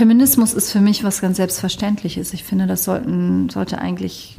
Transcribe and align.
Feminismus 0.00 0.54
ist 0.54 0.72
für 0.72 0.80
mich 0.80 1.04
was 1.04 1.20
ganz 1.20 1.36
Selbstverständliches. 1.36 2.32
Ich 2.32 2.42
finde, 2.42 2.66
das 2.66 2.84
sollten, 2.84 3.50
sollte 3.50 3.78
eigentlich 3.78 4.38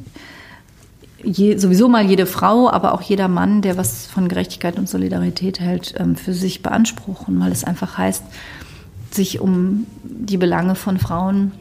je, 1.21 1.55
sowieso 1.57 1.87
mal 1.87 2.03
jede 2.03 2.25
Frau, 2.25 2.67
aber 2.67 2.95
auch 2.95 3.03
jeder 3.03 3.27
Mann, 3.27 3.61
der 3.61 3.77
was 3.77 4.07
von 4.07 4.27
Gerechtigkeit 4.27 4.79
und 4.79 4.89
Solidarität 4.89 5.59
hält, 5.59 5.93
ähm, 5.99 6.15
für 6.15 6.33
sich 6.33 6.63
beanspruchen, 6.63 7.39
weil 7.39 7.51
es 7.51 7.63
einfach 7.63 7.95
heißt, 7.95 8.23
sich 9.11 9.39
um 9.39 9.85
die 10.03 10.37
Belange 10.37 10.73
von 10.73 10.97
Frauen 10.97 11.51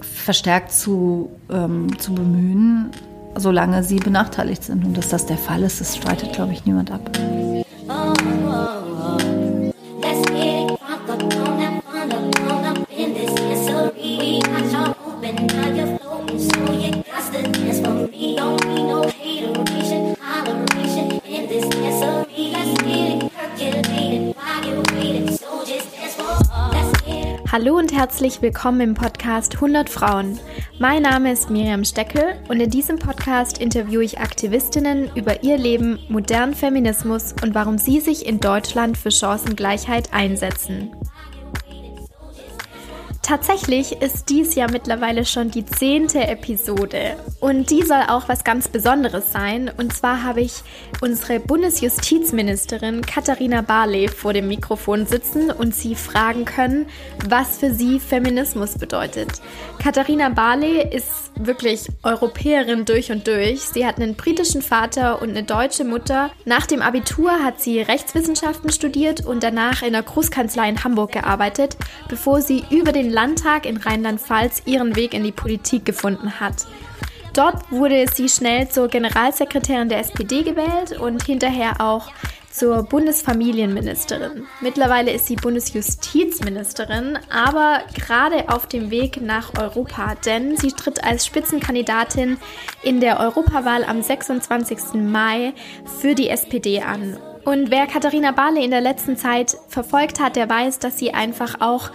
verstärkt 0.00 0.72
zu, 0.72 1.30
ähm, 1.50 1.96
zu 2.00 2.12
bemühen, 2.12 2.90
solange 3.36 3.84
sie 3.84 4.00
benachteiligt 4.00 4.64
sind. 4.64 4.84
Und 4.84 4.98
dass 4.98 5.10
das 5.10 5.26
der 5.26 5.38
Fall 5.38 5.62
ist, 5.62 5.80
das 5.80 5.96
streitet, 5.96 6.32
glaube 6.32 6.52
ich, 6.52 6.64
niemand 6.64 6.90
ab. 6.90 7.08
Hallo 27.54 27.78
und 27.78 27.92
herzlich 27.92 28.42
willkommen 28.42 28.80
im 28.80 28.94
Podcast 28.94 29.54
100 29.54 29.88
Frauen. 29.88 30.40
Mein 30.80 31.02
Name 31.02 31.30
ist 31.30 31.50
Miriam 31.50 31.84
Steckel 31.84 32.34
und 32.48 32.58
in 32.58 32.68
diesem 32.68 32.98
Podcast 32.98 33.58
interviewe 33.58 34.02
ich 34.02 34.18
Aktivistinnen 34.18 35.08
über 35.14 35.44
ihr 35.44 35.56
Leben, 35.56 36.00
modernen 36.08 36.54
Feminismus 36.54 37.32
und 37.44 37.54
warum 37.54 37.78
sie 37.78 38.00
sich 38.00 38.26
in 38.26 38.40
Deutschland 38.40 38.98
für 38.98 39.12
Chancengleichheit 39.12 40.12
einsetzen. 40.12 40.90
Tatsächlich 43.24 44.02
ist 44.02 44.28
dies 44.28 44.54
ja 44.54 44.66
mittlerweile 44.70 45.24
schon 45.24 45.50
die 45.50 45.64
zehnte 45.64 46.26
Episode 46.26 47.16
und 47.40 47.70
die 47.70 47.82
soll 47.82 48.02
auch 48.08 48.28
was 48.28 48.44
ganz 48.44 48.68
Besonderes 48.68 49.32
sein. 49.32 49.70
Und 49.78 49.94
zwar 49.94 50.22
habe 50.22 50.42
ich 50.42 50.52
unsere 51.00 51.40
Bundesjustizministerin 51.40 53.00
Katharina 53.00 53.62
Barley 53.62 54.08
vor 54.08 54.34
dem 54.34 54.48
Mikrofon 54.48 55.06
sitzen 55.06 55.50
und 55.50 55.74
sie 55.74 55.94
fragen 55.94 56.44
können, 56.44 56.84
was 57.26 57.56
für 57.56 57.72
sie 57.72 57.98
Feminismus 57.98 58.76
bedeutet. 58.76 59.28
Katharina 59.82 60.28
Barley 60.28 60.86
ist 60.86 61.32
wirklich 61.36 61.88
Europäerin 62.02 62.84
durch 62.84 63.10
und 63.10 63.26
durch. 63.26 63.62
Sie 63.62 63.86
hat 63.86 63.96
einen 63.96 64.16
britischen 64.16 64.60
Vater 64.60 65.22
und 65.22 65.30
eine 65.30 65.44
deutsche 65.44 65.84
Mutter. 65.84 66.30
Nach 66.44 66.66
dem 66.66 66.82
Abitur 66.82 67.42
hat 67.42 67.60
sie 67.60 67.80
Rechtswissenschaften 67.80 68.70
studiert 68.70 69.24
und 69.24 69.42
danach 69.42 69.82
in 69.82 69.94
der 69.94 70.02
Großkanzlei 70.02 70.68
in 70.68 70.84
Hamburg 70.84 71.12
gearbeitet, 71.12 71.78
bevor 72.08 72.42
sie 72.42 72.64
über 72.70 72.92
den 72.92 73.13
Landtag 73.14 73.64
in 73.64 73.76
Rheinland-Pfalz 73.76 74.62
ihren 74.66 74.96
Weg 74.96 75.14
in 75.14 75.22
die 75.22 75.32
Politik 75.32 75.84
gefunden 75.84 76.40
hat. 76.40 76.66
Dort 77.32 77.70
wurde 77.70 78.06
sie 78.12 78.28
schnell 78.28 78.68
zur 78.68 78.88
Generalsekretärin 78.88 79.88
der 79.88 80.00
SPD 80.00 80.42
gewählt 80.42 80.98
und 80.98 81.22
hinterher 81.22 81.80
auch 81.80 82.10
zur 82.50 82.82
Bundesfamilienministerin. 82.84 84.46
Mittlerweile 84.60 85.12
ist 85.12 85.26
sie 85.26 85.36
Bundesjustizministerin, 85.36 87.18
aber 87.30 87.82
gerade 87.94 88.48
auf 88.48 88.66
dem 88.66 88.90
Weg 88.90 89.20
nach 89.20 89.52
Europa, 89.60 90.14
denn 90.26 90.56
sie 90.56 90.72
tritt 90.72 91.02
als 91.04 91.26
Spitzenkandidatin 91.26 92.36
in 92.82 93.00
der 93.00 93.18
Europawahl 93.20 93.84
am 93.84 94.02
26. 94.02 94.94
Mai 94.94 95.52
für 96.00 96.14
die 96.14 96.28
SPD 96.28 96.80
an. 96.82 97.16
Und 97.44 97.70
wer 97.70 97.86
Katharina 97.86 98.30
Barley 98.30 98.64
in 98.64 98.70
der 98.70 98.80
letzten 98.80 99.18
Zeit 99.18 99.58
verfolgt 99.68 100.18
hat, 100.18 100.36
der 100.36 100.48
weiß, 100.48 100.78
dass 100.78 100.98
sie 100.98 101.12
einfach 101.12 101.60
auch 101.60 101.90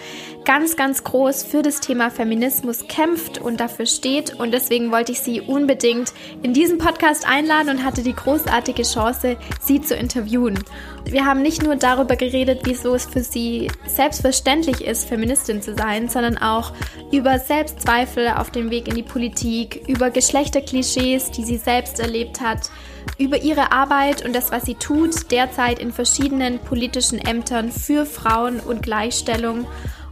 ganz, 0.45 0.75
ganz 0.75 1.03
groß 1.03 1.43
für 1.43 1.61
das 1.61 1.79
Thema 1.79 2.09
Feminismus 2.09 2.87
kämpft 2.87 3.39
und 3.39 3.59
dafür 3.59 3.85
steht. 3.85 4.39
Und 4.39 4.51
deswegen 4.51 4.91
wollte 4.91 5.11
ich 5.11 5.19
sie 5.19 5.41
unbedingt 5.41 6.13
in 6.41 6.53
diesen 6.53 6.77
Podcast 6.77 7.27
einladen 7.27 7.69
und 7.69 7.83
hatte 7.83 8.03
die 8.03 8.15
großartige 8.15 8.83
Chance, 8.83 9.37
sie 9.61 9.81
zu 9.81 9.95
interviewen. 9.95 10.64
Wir 11.05 11.25
haben 11.25 11.41
nicht 11.41 11.64
nur 11.64 11.75
darüber 11.75 12.15
geredet, 12.15 12.61
wieso 12.64 12.93
es 12.95 13.05
für 13.05 13.23
sie 13.23 13.71
selbstverständlich 13.87 14.86
ist, 14.86 15.08
Feministin 15.08 15.61
zu 15.61 15.75
sein, 15.75 16.09
sondern 16.09 16.37
auch 16.37 16.73
über 17.11 17.39
Selbstzweifel 17.39 18.30
auf 18.30 18.52
dem 18.52 18.69
Weg 18.69 18.87
in 18.87 18.95
die 18.95 19.03
Politik, 19.03 19.87
über 19.87 20.09
Geschlechterklischees, 20.09 21.31
die 21.31 21.43
sie 21.43 21.58
selbst 21.58 21.99
erlebt 21.99 22.41
hat 22.41 22.69
über 23.17 23.41
ihre 23.41 23.71
Arbeit 23.71 24.25
und 24.25 24.33
das, 24.33 24.52
was 24.52 24.65
sie 24.65 24.75
tut, 24.75 25.31
derzeit 25.31 25.80
in 25.80 25.91
verschiedenen 25.91 26.59
politischen 26.59 27.19
Ämtern 27.19 27.71
für 27.71 28.05
Frauen 28.05 28.59
und 28.59 28.83
Gleichstellung. 28.83 29.67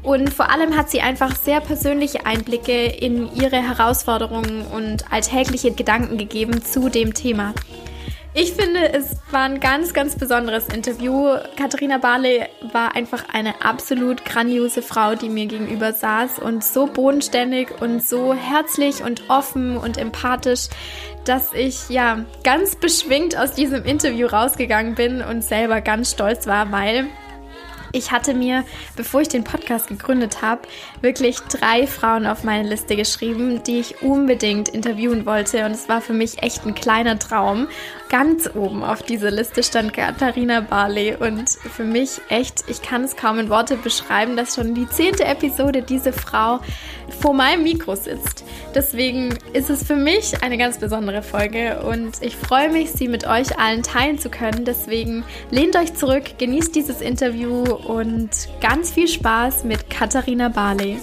Und 0.07 0.33
vor 0.33 0.49
allem 0.49 0.77
hat 0.77 0.89
sie 0.89 1.01
einfach 1.01 1.35
sehr 1.35 1.59
persönliche 1.59 2.25
Einblicke 2.25 2.85
in 2.85 3.29
ihre 3.35 3.57
Herausforderungen 3.57 4.65
und 4.65 5.11
alltägliche 5.11 5.73
Gedanken 5.73 6.17
gegeben 6.17 6.63
zu 6.63 6.87
dem 6.87 7.13
Thema. 7.13 7.53
Ich 8.33 8.53
finde, 8.53 8.93
es 8.93 9.17
war 9.31 9.41
ein 9.41 9.59
ganz, 9.59 9.93
ganz 9.93 10.15
besonderes 10.15 10.69
Interview. 10.69 11.35
Katharina 11.57 11.97
Barley 11.97 12.45
war 12.71 12.95
einfach 12.95 13.25
eine 13.33 13.65
absolut 13.65 14.23
grandiose 14.23 14.81
Frau, 14.81 15.15
die 15.15 15.27
mir 15.27 15.47
gegenüber 15.47 15.91
saß 15.91 16.39
und 16.39 16.63
so 16.63 16.87
bodenständig 16.87 17.81
und 17.81 18.01
so 18.01 18.33
herzlich 18.33 19.03
und 19.03 19.29
offen 19.29 19.75
und 19.75 19.97
empathisch, 19.97 20.69
dass 21.25 21.51
ich 21.51 21.89
ja 21.89 22.23
ganz 22.45 22.77
beschwingt 22.77 23.37
aus 23.37 23.51
diesem 23.51 23.83
Interview 23.83 24.27
rausgegangen 24.27 24.95
bin 24.95 25.21
und 25.21 25.43
selber 25.43 25.81
ganz 25.81 26.11
stolz 26.11 26.47
war, 26.47 26.71
weil 26.71 27.07
ich 27.91 28.11
hatte 28.11 28.33
mir, 28.33 28.63
bevor 28.95 29.21
ich 29.21 29.27
den 29.27 29.43
Podcast 29.43 29.87
gegründet 29.87 30.41
habe, 30.41 30.61
wirklich 31.01 31.39
drei 31.39 31.87
Frauen 31.87 32.25
auf 32.25 32.43
meine 32.43 32.67
Liste 32.67 32.95
geschrieben, 32.95 33.63
die 33.63 33.79
ich 33.79 34.01
unbedingt 34.01 34.69
interviewen 34.69 35.25
wollte. 35.25 35.65
Und 35.65 35.71
es 35.71 35.89
war 35.89 36.01
für 36.01 36.13
mich 36.13 36.41
echt 36.43 36.65
ein 36.65 36.75
kleiner 36.75 37.17
Traum. 37.19 37.67
Ganz 38.09 38.49
oben 38.55 38.83
auf 38.83 39.03
dieser 39.03 39.31
Liste 39.31 39.63
stand 39.63 39.93
Katharina 39.93 40.61
Barley. 40.61 41.15
Und 41.15 41.49
für 41.49 41.83
mich 41.83 42.21
echt, 42.29 42.63
ich 42.67 42.81
kann 42.81 43.03
es 43.03 43.17
kaum 43.17 43.37
in 43.39 43.49
Worte 43.49 43.75
beschreiben, 43.75 44.37
dass 44.37 44.55
schon 44.55 44.73
die 44.73 44.87
zehnte 44.87 45.25
Episode 45.25 45.81
diese 45.81 46.13
Frau 46.13 46.59
vor 47.19 47.33
meinem 47.33 47.63
Mikro 47.63 47.95
sitzt. 47.95 48.45
Deswegen 48.73 49.37
ist 49.53 49.69
es 49.69 49.83
für 49.83 49.95
mich 49.95 50.41
eine 50.41 50.57
ganz 50.57 50.77
besondere 50.77 51.21
Folge 51.21 51.81
und 51.81 52.21
ich 52.21 52.35
freue 52.35 52.69
mich, 52.69 52.91
sie 52.91 53.07
mit 53.07 53.27
euch 53.27 53.59
allen 53.59 53.83
teilen 53.83 54.19
zu 54.19 54.29
können. 54.29 54.63
Deswegen 54.63 55.25
lehnt 55.51 55.75
euch 55.75 55.93
zurück, 55.93 56.37
genießt 56.37 56.75
dieses 56.75 57.01
Interview 57.01 57.63
und 57.63 58.29
ganz 58.61 58.91
viel 58.91 59.07
Spaß 59.07 59.65
mit 59.65 59.89
Katharina 59.89 60.47
Barley. 60.49 60.97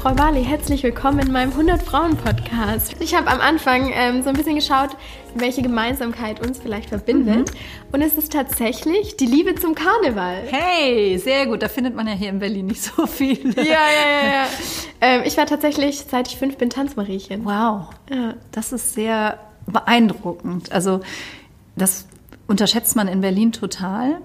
Frau 0.00 0.14
Barley, 0.14 0.44
herzlich 0.44 0.84
willkommen 0.84 1.18
in 1.18 1.32
meinem 1.32 1.50
100-Frauen-Podcast. 1.50 2.94
Ich 3.00 3.16
habe 3.16 3.26
am 3.26 3.40
Anfang 3.40 3.90
ähm, 3.92 4.22
so 4.22 4.28
ein 4.28 4.36
bisschen 4.36 4.54
geschaut, 4.54 4.90
welche 5.34 5.60
Gemeinsamkeit 5.60 6.40
uns 6.40 6.60
vielleicht 6.60 6.90
verbindet. 6.90 7.50
Mhm. 7.50 7.58
Und 7.90 8.02
es 8.02 8.14
ist 8.14 8.32
tatsächlich 8.32 9.16
die 9.16 9.26
Liebe 9.26 9.56
zum 9.56 9.74
Karneval. 9.74 10.44
Hey, 10.46 11.18
sehr 11.18 11.46
gut. 11.46 11.62
Da 11.62 11.68
findet 11.68 11.96
man 11.96 12.06
ja 12.06 12.12
hier 12.12 12.28
in 12.28 12.38
Berlin 12.38 12.66
nicht 12.66 12.80
so 12.80 13.06
viel. 13.06 13.52
Ja, 13.56 13.64
ja, 13.64 14.22
ja. 14.22 14.32
ja. 14.32 14.46
ähm, 15.00 15.22
ich 15.24 15.36
war 15.36 15.46
tatsächlich, 15.46 16.04
seit 16.08 16.28
ich 16.28 16.36
fünf 16.36 16.56
bin, 16.58 16.70
Tanzmariechen. 16.70 17.44
Wow. 17.44 17.88
Ja. 18.08 18.34
Das 18.52 18.72
ist 18.72 18.94
sehr 18.94 19.40
beeindruckend. 19.66 20.70
Also, 20.70 21.00
das 21.74 22.06
unterschätzt 22.46 22.94
man 22.94 23.08
in 23.08 23.20
Berlin 23.20 23.50
total. 23.50 24.20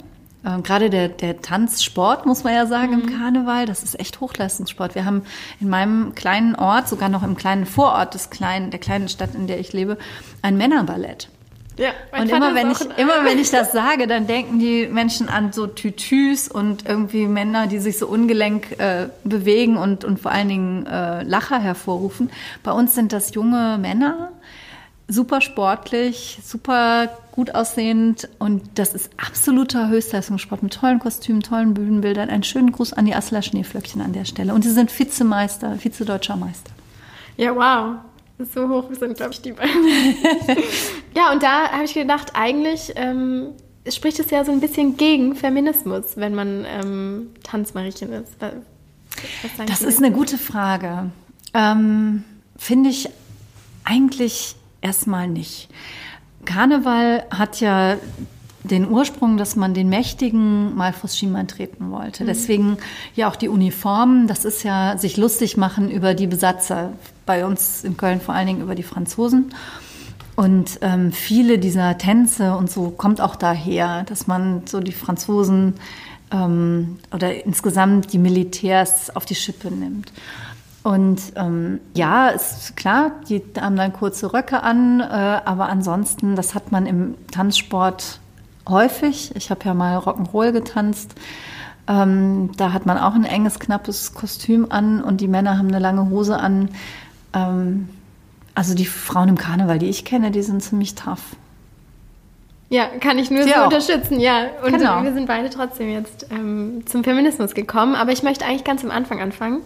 Ähm, 0.45 0.63
gerade 0.63 0.89
der, 0.89 1.09
der 1.09 1.41
Tanzsport, 1.41 2.25
muss 2.25 2.43
man 2.43 2.53
ja 2.53 2.65
sagen, 2.65 2.95
mhm. 2.95 3.01
im 3.01 3.17
Karneval, 3.17 3.65
das 3.65 3.83
ist 3.83 3.99
echt 3.99 4.19
Hochleistungssport. 4.19 4.95
Wir 4.95 5.05
haben 5.05 5.23
in 5.59 5.69
meinem 5.69 6.15
kleinen 6.15 6.55
Ort, 6.55 6.87
sogar 6.87 7.09
noch 7.09 7.23
im 7.23 7.35
kleinen 7.35 7.65
Vorort 7.65 8.13
des 8.13 8.29
kleinen, 8.29 8.71
der 8.71 8.79
kleinen 8.79 9.09
Stadt, 9.09 9.35
in 9.35 9.47
der 9.47 9.59
ich 9.59 9.73
lebe, 9.73 9.97
ein 10.41 10.57
Männerballett. 10.57 11.29
Ja, 11.77 11.89
und 12.19 12.29
immer 12.29 12.53
wenn 12.53 12.69
ich 12.69 12.81
immer 12.97 13.25
wenn 13.25 13.39
ich 13.39 13.49
das 13.49 13.71
sage, 13.73 14.05
dann 14.05 14.27
denken 14.27 14.59
die 14.59 14.87
Menschen 14.87 15.27
an 15.27 15.51
so 15.51 15.65
Tütüs 15.65 16.47
und 16.47 16.87
irgendwie 16.87 17.25
Männer, 17.25 17.65
die 17.65 17.79
sich 17.79 17.97
so 17.97 18.07
ungelenk 18.07 18.79
äh, 18.79 19.07
bewegen 19.23 19.77
und 19.77 20.05
und 20.05 20.19
vor 20.19 20.31
allen 20.31 20.49
Dingen 20.49 20.85
äh, 20.85 21.23
Lacher 21.23 21.59
hervorrufen. 21.59 22.29
Bei 22.61 22.71
uns 22.71 22.93
sind 22.93 23.11
das 23.11 23.33
junge 23.33 23.79
Männer, 23.79 24.32
super 25.07 25.41
sportlich, 25.41 26.39
super 26.43 27.09
gut 27.31 27.53
aussehend 27.53 28.29
und 28.39 28.61
das 28.75 28.93
ist 28.93 29.09
absoluter 29.17 29.89
Höchstleistungssport 29.89 30.63
mit 30.63 30.73
tollen 30.73 30.99
Kostümen, 30.99 31.41
tollen 31.41 31.73
Bühnenbildern. 31.73 32.29
Einen 32.29 32.43
schönen 32.43 32.71
Gruß 32.71 32.93
an 32.93 33.05
die 33.05 33.15
Asseler 33.15 33.41
Schneeflöckchen 33.41 34.01
an 34.01 34.13
der 34.13 34.25
Stelle. 34.25 34.53
Und 34.53 34.63
sie 34.63 34.71
sind 34.71 34.97
Vizemeister, 34.97 35.77
Vize-Deutscher 35.77 36.35
Meister. 36.35 36.71
Ja, 37.37 37.55
wow. 37.55 37.97
So 38.53 38.67
hoch 38.67 38.85
sind, 38.97 39.15
glaube 39.17 39.31
ich, 39.31 39.41
die 39.41 39.51
beiden. 39.51 39.73
ja, 41.15 41.31
und 41.31 41.43
da 41.43 41.69
habe 41.71 41.85
ich 41.85 41.93
gedacht, 41.93 42.31
eigentlich 42.33 42.93
ähm, 42.95 43.49
spricht 43.87 44.19
es 44.19 44.29
ja 44.31 44.43
so 44.43 44.51
ein 44.51 44.59
bisschen 44.59 44.97
gegen 44.97 45.35
Feminismus, 45.35 46.15
wenn 46.15 46.35
man 46.35 46.65
ähm, 46.67 47.29
Tanzmariechen 47.43 48.11
ist. 48.13 48.33
das 49.67 49.81
ist 49.81 49.99
eine 49.99 50.11
gute 50.11 50.37
Frage. 50.37 51.11
Ähm, 51.53 52.23
Finde 52.57 52.89
ich 52.89 53.09
Eigentlich 53.83 54.55
erstmal 54.83 55.27
nicht. 55.27 55.69
Karneval 56.45 57.23
hat 57.29 57.61
ja 57.61 57.97
den 58.63 58.89
Ursprung, 58.89 59.37
dass 59.37 59.55
man 59.55 59.73
den 59.73 59.89
Mächtigen 59.89 60.75
mal 60.75 60.93
vors 60.93 61.17
Schienbein 61.17 61.47
treten 61.47 61.91
wollte. 61.91 62.23
Mhm. 62.23 62.27
Deswegen 62.27 62.77
ja 63.15 63.29
auch 63.29 63.35
die 63.35 63.49
Uniformen, 63.49 64.27
das 64.27 64.45
ist 64.45 64.63
ja 64.63 64.97
sich 64.97 65.17
lustig 65.17 65.57
machen 65.57 65.91
über 65.91 66.13
die 66.13 66.27
Besatzer. 66.27 66.93
Bei 67.25 67.45
uns 67.45 67.83
in 67.83 67.97
Köln 67.97 68.21
vor 68.21 68.33
allen 68.33 68.47
Dingen 68.47 68.61
über 68.61 68.75
die 68.75 68.83
Franzosen. 68.83 69.53
Und 70.35 70.79
ähm, 70.81 71.11
viele 71.11 71.59
dieser 71.59 71.97
Tänze 71.97 72.55
und 72.55 72.71
so 72.71 72.89
kommt 72.89 73.21
auch 73.21 73.35
daher, 73.35 74.03
dass 74.03 74.27
man 74.27 74.63
so 74.65 74.79
die 74.79 74.91
Franzosen 74.91 75.75
ähm, 76.31 76.97
oder 77.13 77.45
insgesamt 77.45 78.13
die 78.13 78.17
Militärs 78.17 79.15
auf 79.15 79.25
die 79.25 79.35
Schippe 79.35 79.69
nimmt. 79.69 80.11
Und 80.83 81.21
ähm, 81.37 81.79
ja, 81.93 82.27
ist 82.27 82.75
klar, 82.75 83.11
die 83.29 83.41
haben 83.59 83.77
dann 83.77 83.93
kurze 83.93 84.33
Röcke 84.33 84.63
an, 84.63 84.99
äh, 84.99 85.03
aber 85.03 85.69
ansonsten, 85.69 86.35
das 86.35 86.55
hat 86.55 86.73
man 86.73 86.85
im 86.85 87.15
Tanzsport 87.31 88.19
häufig. 88.67 89.31
Ich 89.35 89.49
habe 89.49 89.61
ja 89.63 89.73
mal 89.73 89.97
Rock'n'Roll 89.97 90.51
getanzt. 90.51 91.15
Ähm, 91.87 92.51
da 92.57 92.73
hat 92.73 92.85
man 92.85 92.97
auch 92.97 93.13
ein 93.13 93.23
enges, 93.23 93.59
knappes 93.59 94.13
Kostüm 94.13 94.67
an 94.69 95.01
und 95.01 95.21
die 95.21 95.27
Männer 95.27 95.57
haben 95.57 95.69
eine 95.69 95.79
lange 95.79 96.09
Hose 96.09 96.37
an. 96.37 96.69
Ähm, 97.33 97.87
also 98.53 98.75
die 98.75 98.85
Frauen 98.85 99.29
im 99.29 99.37
Karneval, 99.37 99.79
die 99.79 99.89
ich 99.89 100.03
kenne, 100.03 100.31
die 100.31 100.41
sind 100.41 100.61
ziemlich 100.61 100.95
tough. 100.95 101.35
Ja, 102.69 102.87
kann 102.99 103.19
ich 103.19 103.29
nur 103.31 103.43
Sie 103.43 103.49
so 103.49 103.55
auch. 103.55 103.65
unterstützen, 103.65 104.19
ja. 104.19 104.47
Und 104.65 104.73
genau. 104.73 105.03
wir 105.03 105.13
sind 105.13 105.27
beide 105.27 105.49
trotzdem 105.49 105.89
jetzt 105.89 106.27
ähm, 106.31 106.83
zum 106.85 107.03
Feminismus 107.03 107.53
gekommen. 107.53 107.95
Aber 107.95 108.11
ich 108.11 108.23
möchte 108.23 108.45
eigentlich 108.45 108.63
ganz 108.63 108.83
am 108.83 108.91
Anfang 108.91 109.21
anfangen 109.21 109.61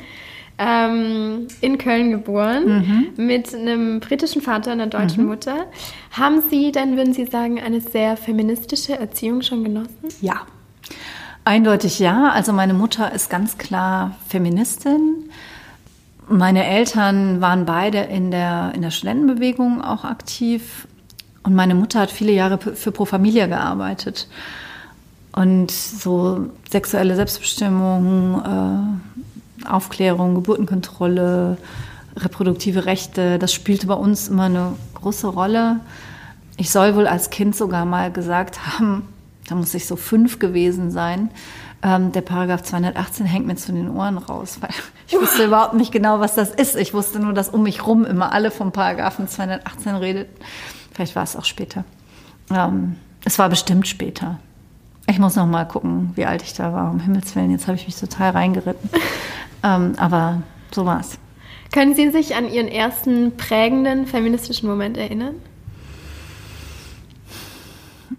ähm, 0.57 1.47
in 1.61 1.77
Köln 1.77 2.11
geboren, 2.11 3.13
mhm. 3.15 3.25
mit 3.25 3.53
einem 3.53 3.99
britischen 3.99 4.41
Vater, 4.41 4.71
einer 4.71 4.87
deutschen 4.87 5.23
mhm. 5.23 5.29
Mutter. 5.29 5.65
Haben 6.11 6.41
Sie 6.49 6.71
denn, 6.71 6.97
würden 6.97 7.13
Sie 7.13 7.25
sagen, 7.25 7.59
eine 7.59 7.81
sehr 7.81 8.17
feministische 8.17 8.97
Erziehung 8.97 9.41
schon 9.41 9.63
genossen? 9.63 10.09
Ja, 10.21 10.41
eindeutig 11.43 11.99
ja. 11.99 12.29
Also 12.29 12.53
meine 12.53 12.73
Mutter 12.73 13.11
ist 13.11 13.29
ganz 13.29 13.57
klar 13.57 14.15
Feministin. 14.27 15.29
Meine 16.29 16.65
Eltern 16.65 17.39
waren 17.39 17.65
beide 17.65 17.99
in 17.99 18.31
der, 18.31 18.73
in 18.75 18.81
der 18.81 18.91
Studentenbewegung 18.91 19.81
auch 19.81 20.03
aktiv. 20.03 20.87
Und 21.43 21.55
meine 21.55 21.75
Mutter 21.75 22.01
hat 22.01 22.11
viele 22.11 22.33
Jahre 22.33 22.57
für 22.57 22.91
Pro 22.91 23.05
Familia 23.05 23.45
gearbeitet. 23.47 24.27
Und 25.31 25.71
so 25.71 26.49
sexuelle 26.69 27.15
Selbstbestimmung, 27.15 28.41
äh, 28.43 29.36
Aufklärung, 29.67 30.35
Geburtenkontrolle, 30.35 31.57
reproduktive 32.15 32.85
Rechte, 32.85 33.39
das 33.39 33.53
spielte 33.53 33.87
bei 33.87 33.93
uns 33.93 34.27
immer 34.27 34.45
eine 34.45 34.73
große 34.95 35.27
Rolle. 35.27 35.79
Ich 36.57 36.71
soll 36.71 36.95
wohl 36.95 37.07
als 37.07 37.29
Kind 37.29 37.55
sogar 37.55 37.85
mal 37.85 38.11
gesagt 38.11 38.59
haben, 38.65 39.07
da 39.47 39.55
muss 39.55 39.73
ich 39.73 39.87
so 39.87 39.95
fünf 39.95 40.39
gewesen 40.39 40.91
sein, 40.91 41.29
ähm, 41.83 42.11
der 42.11 42.21
Paragraph 42.21 42.63
218 42.63 43.25
hängt 43.25 43.45
mir 43.45 43.55
zu 43.55 43.71
den 43.71 43.89
Ohren 43.89 44.17
raus, 44.17 44.57
weil 44.61 44.71
ich 45.07 45.13
wusste 45.13 45.45
überhaupt 45.45 45.75
nicht 45.75 45.91
genau, 45.91 46.19
was 46.19 46.35
das 46.35 46.49
ist. 46.49 46.75
Ich 46.75 46.93
wusste 46.93 47.19
nur, 47.19 47.33
dass 47.33 47.49
um 47.49 47.63
mich 47.63 47.85
rum 47.85 48.03
immer 48.03 48.31
alle 48.33 48.51
vom 48.51 48.71
Paragraphen 48.71 49.27
218 49.27 49.95
redet. 49.95 50.29
Vielleicht 50.91 51.15
war 51.15 51.23
es 51.23 51.35
auch 51.35 51.45
später. 51.45 51.83
Ähm, 52.49 52.95
es 53.23 53.37
war 53.37 53.49
bestimmt 53.49 53.87
später. 53.87 54.39
Ich 55.07 55.19
muss 55.19 55.35
noch 55.35 55.45
mal 55.45 55.65
gucken, 55.65 56.11
wie 56.15 56.25
alt 56.25 56.41
ich 56.41 56.53
da 56.53 56.73
war. 56.73 56.91
Um 56.91 56.99
Himmels 56.99 57.35
Willen, 57.35 57.51
jetzt 57.51 57.67
habe 57.67 57.77
ich 57.77 57.85
mich 57.85 57.95
total 57.95 58.31
reingeritten. 58.31 58.89
Ähm, 59.63 59.93
aber 59.97 60.41
so 60.71 60.85
war's. 60.85 61.17
Können 61.71 61.95
Sie 61.95 62.09
sich 62.11 62.35
an 62.35 62.49
Ihren 62.49 62.67
ersten 62.67 63.35
prägenden 63.37 64.07
feministischen 64.07 64.69
Moment 64.69 64.97
erinnern? 64.97 65.35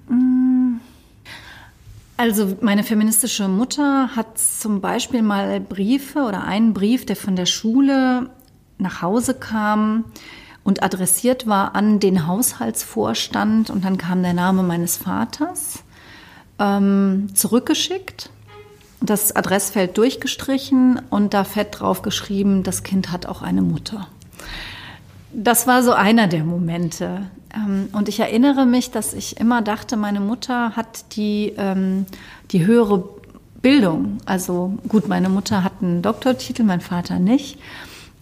Mm. 0.08 0.80
Also 2.16 2.56
meine 2.60 2.82
feministische 2.82 3.48
Mutter 3.48 4.10
hat 4.16 4.38
zum 4.38 4.80
Beispiel 4.80 5.22
mal 5.22 5.60
Briefe 5.60 6.20
oder 6.20 6.44
einen 6.44 6.74
Brief, 6.74 7.06
der 7.06 7.16
von 7.16 7.36
der 7.36 7.46
Schule 7.46 8.30
nach 8.78 9.02
Hause 9.02 9.34
kam 9.34 10.04
und 10.64 10.82
adressiert 10.82 11.46
war 11.46 11.74
an 11.74 12.00
den 12.00 12.26
Haushaltsvorstand 12.26 13.70
und 13.70 13.84
dann 13.84 13.98
kam 13.98 14.22
der 14.22 14.34
Name 14.34 14.62
meines 14.62 14.96
Vaters 14.96 15.84
ähm, 16.58 17.28
zurückgeschickt 17.34 18.30
das 19.00 19.34
Adressfeld 19.34 19.96
durchgestrichen 19.96 21.00
und 21.10 21.34
da 21.34 21.44
fett 21.44 21.80
drauf 21.80 22.02
geschrieben, 22.02 22.62
das 22.62 22.82
Kind 22.82 23.12
hat 23.12 23.26
auch 23.26 23.42
eine 23.42 23.62
Mutter. 23.62 24.08
Das 25.32 25.66
war 25.66 25.82
so 25.82 25.92
einer 25.92 26.26
der 26.26 26.44
Momente. 26.44 27.22
Ähm, 27.54 27.88
und 27.92 28.08
ich 28.08 28.20
erinnere 28.20 28.66
mich, 28.66 28.90
dass 28.90 29.14
ich 29.14 29.38
immer 29.38 29.62
dachte, 29.62 29.96
meine 29.96 30.20
Mutter 30.20 30.74
hat 30.76 31.16
die, 31.16 31.52
ähm, 31.56 32.06
die 32.50 32.66
höhere 32.66 33.04
Bildung. 33.60 34.18
Also 34.24 34.78
gut, 34.88 35.08
meine 35.08 35.28
Mutter 35.28 35.64
hat 35.64 35.74
einen 35.80 36.02
Doktortitel, 36.02 36.62
mein 36.64 36.80
Vater 36.80 37.18
nicht. 37.18 37.58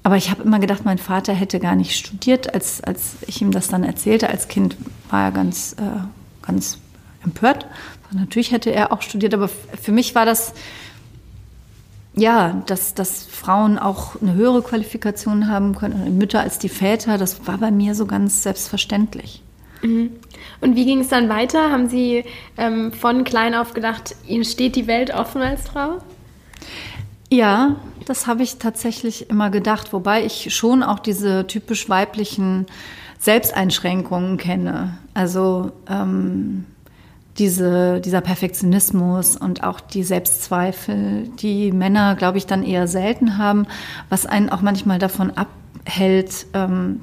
Aber 0.03 0.17
ich 0.17 0.31
habe 0.31 0.43
immer 0.43 0.59
gedacht, 0.59 0.85
mein 0.85 0.99
Vater 0.99 1.33
hätte 1.33 1.59
gar 1.59 1.75
nicht 1.75 1.97
studiert. 1.97 2.55
Als, 2.55 2.83
als 2.83 3.17
ich 3.27 3.43
ihm 3.43 3.51
das 3.51 3.69
dann 3.69 3.83
erzählte 3.83 4.29
als 4.29 4.49
Kind, 4.49 4.77
war 5.11 5.25
er 5.25 5.33
ganz, 5.33 5.75
äh, 5.79 6.47
ganz 6.47 6.79
empört. 7.25 7.67
Natürlich 8.17 8.53
hätte 8.53 8.71
er 8.71 8.93
auch 8.93 9.03
studiert, 9.03 9.35
aber 9.35 9.49
für 9.49 9.93
mich 9.93 10.15
war 10.15 10.27
das, 10.27 10.53
ja, 12.15 12.63
dass, 12.67 12.95
dass 12.95 13.25
Frauen 13.25 13.79
auch 13.79 14.21
eine 14.21 14.35
höhere 14.35 14.63
Qualifikation 14.63 15.49
haben 15.49 15.75
können, 15.75 16.17
Mütter 16.19 16.41
als 16.41 16.59
die 16.59 16.69
Väter, 16.69 17.19
das 17.19 17.47
war 17.47 17.59
bei 17.59 17.71
mir 17.71 17.95
so 17.95 18.07
ganz 18.07 18.43
selbstverständlich. 18.43 19.43
Mhm. 19.83 20.11
Und 20.61 20.77
wie 20.77 20.85
ging 20.85 21.01
es 21.01 21.09
dann 21.09 21.29
weiter? 21.29 21.71
Haben 21.71 21.89
Sie 21.89 22.25
ähm, 22.57 22.93
von 22.93 23.25
klein 23.25 23.55
auf 23.55 23.75
gedacht, 23.75 24.17
Ihnen 24.27 24.45
steht 24.45 24.77
die 24.77 24.87
Welt 24.87 25.13
offen 25.13 25.43
als 25.43 25.69
Frau? 25.69 25.99
Ja, 27.31 27.77
das 28.07 28.27
habe 28.27 28.43
ich 28.43 28.57
tatsächlich 28.59 29.31
immer 29.31 29.51
gedacht, 29.51 29.93
wobei 29.93 30.25
ich 30.25 30.55
schon 30.55 30.83
auch 30.83 31.01
diese 31.01 31.47
typisch 31.47 31.89
weiblichen 31.89 32.67
Selbsteinschränkungen 33.19 34.37
kenne. 34.37 34.99
Also 35.13 35.73
ähm, 35.89 36.67
diese, 37.39 38.01
dieser 38.01 38.21
Perfektionismus 38.21 39.37
und 39.37 39.63
auch 39.63 39.81
die 39.81 40.03
Selbstzweifel, 40.03 41.29
die 41.41 41.73
Männer, 41.73 42.15
glaube 42.15 42.39
ich, 42.39 42.47
dann 42.47 42.63
eher 42.63 42.89
selten 42.89 43.39
haben, 43.39 43.67
was 44.09 44.27
einen 44.27 44.49
auch 44.49 44.63
manchmal 44.63 44.99
davon 44.99 45.33
abhält, 45.33 46.47
ähm, 46.55 47.03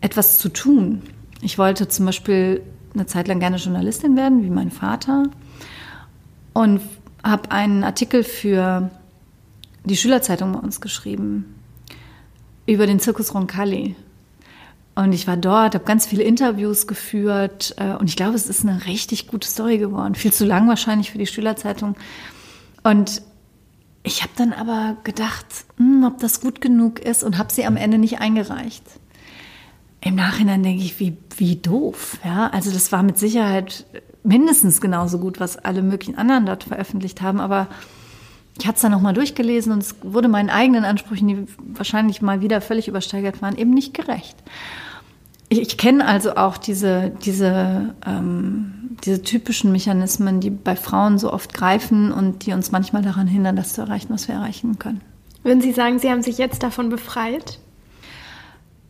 etwas 0.00 0.38
zu 0.38 0.48
tun. 0.48 1.02
Ich 1.42 1.58
wollte 1.58 1.88
zum 1.88 2.06
Beispiel 2.06 2.62
eine 2.94 3.06
Zeit 3.06 3.28
lang 3.28 3.40
gerne 3.40 3.56
Journalistin 3.56 4.16
werden, 4.16 4.42
wie 4.42 4.50
mein 4.50 4.70
Vater, 4.70 5.24
und 6.54 6.80
habe 7.22 7.50
einen 7.50 7.84
Artikel 7.84 8.24
für 8.24 8.90
die 9.84 9.96
Schülerzeitung 9.96 10.52
bei 10.52 10.58
uns 10.58 10.80
geschrieben 10.80 11.54
über 12.66 12.86
den 12.86 12.98
Zirkus 12.98 13.34
Roncalli. 13.34 13.94
Und 14.96 15.12
ich 15.12 15.26
war 15.26 15.36
dort, 15.36 15.74
habe 15.74 15.84
ganz 15.84 16.06
viele 16.06 16.22
Interviews 16.22 16.86
geführt 16.86 17.74
äh, 17.76 17.94
und 17.96 18.08
ich 18.08 18.16
glaube, 18.16 18.34
es 18.34 18.48
ist 18.48 18.66
eine 18.66 18.86
richtig 18.86 19.28
gute 19.28 19.46
Story 19.46 19.76
geworden. 19.76 20.14
Viel 20.14 20.32
zu 20.32 20.46
lang 20.46 20.66
wahrscheinlich 20.68 21.10
für 21.10 21.18
die 21.18 21.26
Schülerzeitung. 21.26 21.96
Und 22.82 23.20
ich 24.02 24.22
habe 24.22 24.32
dann 24.36 24.54
aber 24.54 24.96
gedacht, 25.04 25.44
hm, 25.76 26.02
ob 26.04 26.18
das 26.18 26.40
gut 26.40 26.62
genug 26.62 26.98
ist 26.98 27.24
und 27.24 27.36
habe 27.36 27.52
sie 27.52 27.66
am 27.66 27.76
Ende 27.76 27.98
nicht 27.98 28.20
eingereicht. 28.20 28.84
Im 30.00 30.14
Nachhinein 30.14 30.62
denke 30.62 30.82
ich, 30.82 30.98
wie, 30.98 31.18
wie 31.36 31.56
doof. 31.56 32.18
Ja? 32.24 32.48
Also 32.48 32.72
das 32.72 32.90
war 32.90 33.02
mit 33.02 33.18
Sicherheit 33.18 33.84
mindestens 34.22 34.80
genauso 34.80 35.18
gut, 35.18 35.40
was 35.40 35.58
alle 35.58 35.82
möglichen 35.82 36.16
anderen 36.16 36.46
dort 36.46 36.64
veröffentlicht 36.64 37.20
haben, 37.20 37.40
aber 37.40 37.68
ich 38.58 38.66
hatte 38.66 38.76
es 38.76 38.82
dann 38.82 38.92
nochmal 38.92 39.12
durchgelesen 39.12 39.72
und 39.72 39.82
es 39.82 39.94
wurde 40.02 40.28
meinen 40.28 40.48
eigenen 40.48 40.84
Ansprüchen, 40.84 41.28
die 41.28 41.46
wahrscheinlich 41.58 42.22
mal 42.22 42.40
wieder 42.40 42.62
völlig 42.62 42.88
übersteigert 42.88 43.42
waren, 43.42 43.58
eben 43.58 43.72
nicht 43.72 43.92
gerecht. 43.92 44.36
Ich, 45.48 45.60
ich 45.60 45.78
kenne 45.78 46.06
also 46.06 46.36
auch 46.36 46.56
diese, 46.56 47.12
diese, 47.24 47.94
ähm, 48.04 48.96
diese 49.04 49.22
typischen 49.22 49.72
Mechanismen, 49.72 50.40
die 50.40 50.50
bei 50.50 50.76
Frauen 50.76 51.18
so 51.18 51.32
oft 51.32 51.54
greifen 51.54 52.12
und 52.12 52.46
die 52.46 52.52
uns 52.52 52.72
manchmal 52.72 53.02
daran 53.02 53.26
hindern, 53.26 53.56
das 53.56 53.74
zu 53.74 53.82
erreichen, 53.82 54.08
was 54.10 54.28
wir 54.28 54.34
erreichen 54.34 54.78
können. 54.78 55.00
Würden 55.42 55.60
Sie 55.60 55.72
sagen, 55.72 55.98
Sie 55.98 56.10
haben 56.10 56.22
sich 56.22 56.38
jetzt 56.38 56.62
davon 56.62 56.88
befreit? 56.88 57.60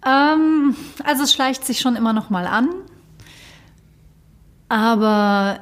Ähm, 0.06 0.76
also 1.04 1.25
es 1.25 1.32
schleicht 1.32 1.64
sich 1.66 1.80
schon 1.80 1.96
immer 1.96 2.12
noch 2.12 2.30
mal 2.30 2.46
an. 2.46 2.68
Aber 4.68 5.60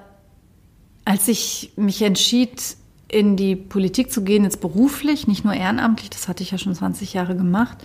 als 1.04 1.28
ich 1.28 1.72
mich 1.76 2.00
entschied, 2.02 2.76
in 3.08 3.36
die 3.36 3.54
Politik 3.54 4.10
zu 4.10 4.24
gehen, 4.24 4.44
jetzt 4.44 4.60
beruflich, 4.60 5.26
nicht 5.26 5.44
nur 5.44 5.54
ehrenamtlich, 5.54 6.10
das 6.10 6.26
hatte 6.26 6.42
ich 6.42 6.50
ja 6.50 6.58
schon 6.58 6.74
20 6.74 7.12
Jahre 7.12 7.36
gemacht, 7.36 7.78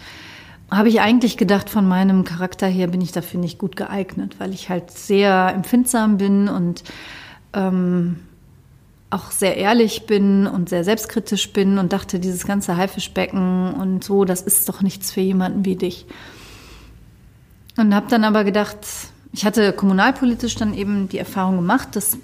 habe 0.72 0.90
ich 0.90 1.02
eigentlich 1.02 1.38
gedacht, 1.38 1.70
von 1.70 1.88
meinem 1.88 2.24
Charakter 2.24 2.68
her 2.68 2.88
bin 2.88 3.02
ich 3.02 3.12
dafür 3.12 3.40
nicht 3.40 3.58
gut 3.58 3.76
geeignet, 3.76 4.36
weil 4.40 4.54
ich 4.54 4.70
halt 4.70 4.92
sehr 4.92 5.52
empfindsam 5.54 6.18
bin 6.18 6.48
und 6.48 6.84
ähm, 7.54 8.20
auch 9.10 9.32
sehr 9.32 9.58
ehrlich 9.58 10.06
bin 10.06 10.46
und 10.46 10.70
sehr 10.70 10.84
selbstkritisch 10.84 11.52
bin 11.52 11.80
und 11.80 11.92
dachte, 11.94 12.20
dieses 12.20 12.46
ganze 12.46 12.78
Haifischbecken 12.78 13.74
und 13.74 14.04
so, 14.04 14.26
das 14.26 14.42
ist 14.42 14.70
doch 14.70 14.82
nichts 14.82 15.12
für 15.12 15.22
jemanden 15.22 15.66
wie 15.66 15.76
dich. 15.76 16.06
Und 17.78 17.96
habe 17.96 18.08
dann 18.10 18.24
aber 18.24 18.44
gedacht, 18.44 18.78
ich 19.32 19.46
hatte 19.46 19.74
kommunalpolitisch 19.74 20.56
dann 20.56 20.74
eben 20.74 21.10
die 21.10 21.18
Erfahrung 21.18 21.56
gemacht, 21.56 21.96
dass 21.96 22.18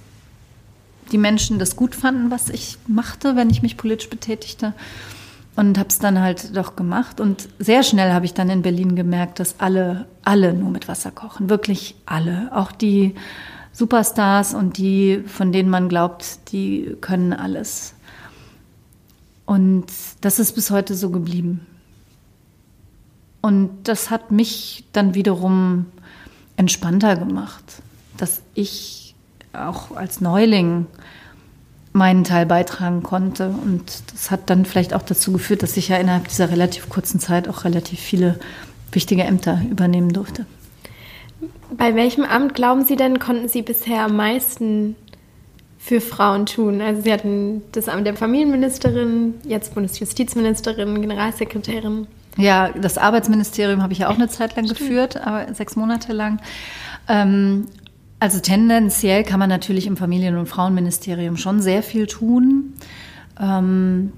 die 1.12 1.18
Menschen 1.18 1.60
das 1.60 1.76
gut 1.76 1.96
fanden, 1.96 2.30
was 2.30 2.50
ich 2.50 2.78
machte, 2.88 3.36
wenn 3.36 3.50
ich 3.50 3.62
mich 3.62 3.78
politisch 3.78 4.10
betätigte. 4.10 4.74
Und 5.56 5.78
habe 5.78 5.88
es 5.88 6.00
dann 6.00 6.20
halt 6.20 6.56
doch 6.56 6.76
gemacht. 6.76 7.20
Und 7.22 7.48
sehr 7.60 7.84
schnell 7.84 8.12
habe 8.12 8.26
ich 8.26 8.34
dann 8.34 8.50
in 8.50 8.62
Berlin 8.62 8.96
gemerkt, 8.96 9.40
dass 9.40 9.60
alle, 9.60 10.06
alle 10.24 10.54
nur 10.54 10.70
mit 10.70 10.88
Wasser 10.88 11.12
kochen. 11.12 11.50
Wirklich 11.50 11.96
alle. 12.06 12.50
Auch 12.54 12.74
die 12.74 13.16
Superstars 13.72 14.54
und 14.54 14.78
die, 14.78 15.24
von 15.26 15.52
denen 15.52 15.70
man 15.70 15.88
glaubt, 15.88 16.52
die 16.52 16.96
können 17.00 17.32
alles. 17.32 17.94
Und 19.46 19.86
das 20.22 20.40
ist 20.40 20.54
bis 20.54 20.72
heute 20.72 20.96
so 20.96 21.10
geblieben. 21.10 21.66
Und 23.42 23.84
das 23.84 24.10
hat 24.10 24.32
mich 24.32 24.86
dann 24.92 25.14
wiederum 25.14 25.86
entspannter 26.58 27.16
gemacht, 27.16 27.64
dass 28.18 28.42
ich 28.56 29.14
auch 29.54 29.96
als 29.96 30.20
Neuling 30.20 30.88
meinen 31.96 32.26
Teil 32.26 32.46
beitragen 32.46 33.02
konnte. 33.02 33.48
Und 33.48 34.04
das 34.12 34.30
hat 34.30 34.50
dann 34.50 34.66
vielleicht 34.66 34.94
auch 34.94 35.02
dazu 35.02 35.32
geführt, 35.32 35.64
dass 35.64 35.78
ich 35.78 35.88
ja 35.88 35.98
innerhalb 35.98 36.28
dieser 36.28 36.52
relativ 36.52 36.90
kurzen 36.90 37.20
Zeit 37.20 37.48
auch 37.48 37.64
relativ 37.64 38.00
viele 38.00 38.38
wichtige 38.92 39.24
Ämter 39.24 39.62
übernehmen 39.70 40.12
durfte. 40.12 40.46
Bei 41.72 41.96
welchem 41.96 42.24
Amt 42.24 42.54
glauben 42.54 42.84
Sie 42.86 42.96
denn, 42.96 43.20
konnten 43.20 43.48
Sie 43.48 43.62
bisher 43.62 44.04
am 44.04 44.16
meisten 44.16 44.96
für 45.78 46.02
Frauen 46.02 46.46
tun? 46.46 46.82
Also 46.82 47.02
Sie 47.02 47.14
hatten 47.14 47.62
das 47.72 47.88
Amt 47.88 48.06
der 48.06 48.16
Familienministerin, 48.16 49.36
jetzt 49.46 49.74
Bundesjustizministerin, 49.74 51.02
Generalsekretärin. 51.02 52.08
Ja, 52.38 52.70
das 52.70 52.98
Arbeitsministerium 52.98 53.82
habe 53.82 53.94
ich 53.94 54.00
ja 54.00 54.10
auch 54.10 54.16
eine 54.16 54.28
Zeit 54.28 54.56
lang 54.58 54.68
geführt, 54.68 55.16
aber 55.16 55.54
sechs 55.54 55.78
Monate 55.78 56.12
lang. 56.12 56.42
Ähm, 57.08 57.68
also 58.20 58.40
tendenziell 58.40 59.24
kann 59.24 59.40
man 59.40 59.50
natürlich 59.50 59.88
im 59.88 59.98
Familien- 59.98 60.38
und 60.38 60.48
Frauenministerium 60.48 61.38
schon 61.38 61.62
sehr 61.62 61.84
viel 61.84 62.08
tun, 62.08 62.74
ähm, 63.40 64.14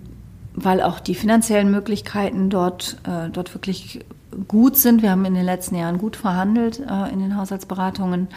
weil 0.53 0.81
auch 0.81 0.99
die 0.99 1.15
finanziellen 1.15 1.71
Möglichkeiten 1.71 2.49
dort, 2.49 2.97
äh, 3.07 3.29
dort 3.29 3.53
wirklich 3.53 4.05
gut 4.47 4.77
sind. 4.77 5.01
Wir 5.01 5.11
haben 5.11 5.25
in 5.25 5.33
den 5.33 5.45
letzten 5.45 5.75
Jahren 5.75 5.97
gut 5.97 6.15
verhandelt 6.15 6.79
äh, 6.79 7.11
in 7.11 7.19
den 7.19 7.37
Haushaltsberatungen. 7.37 8.27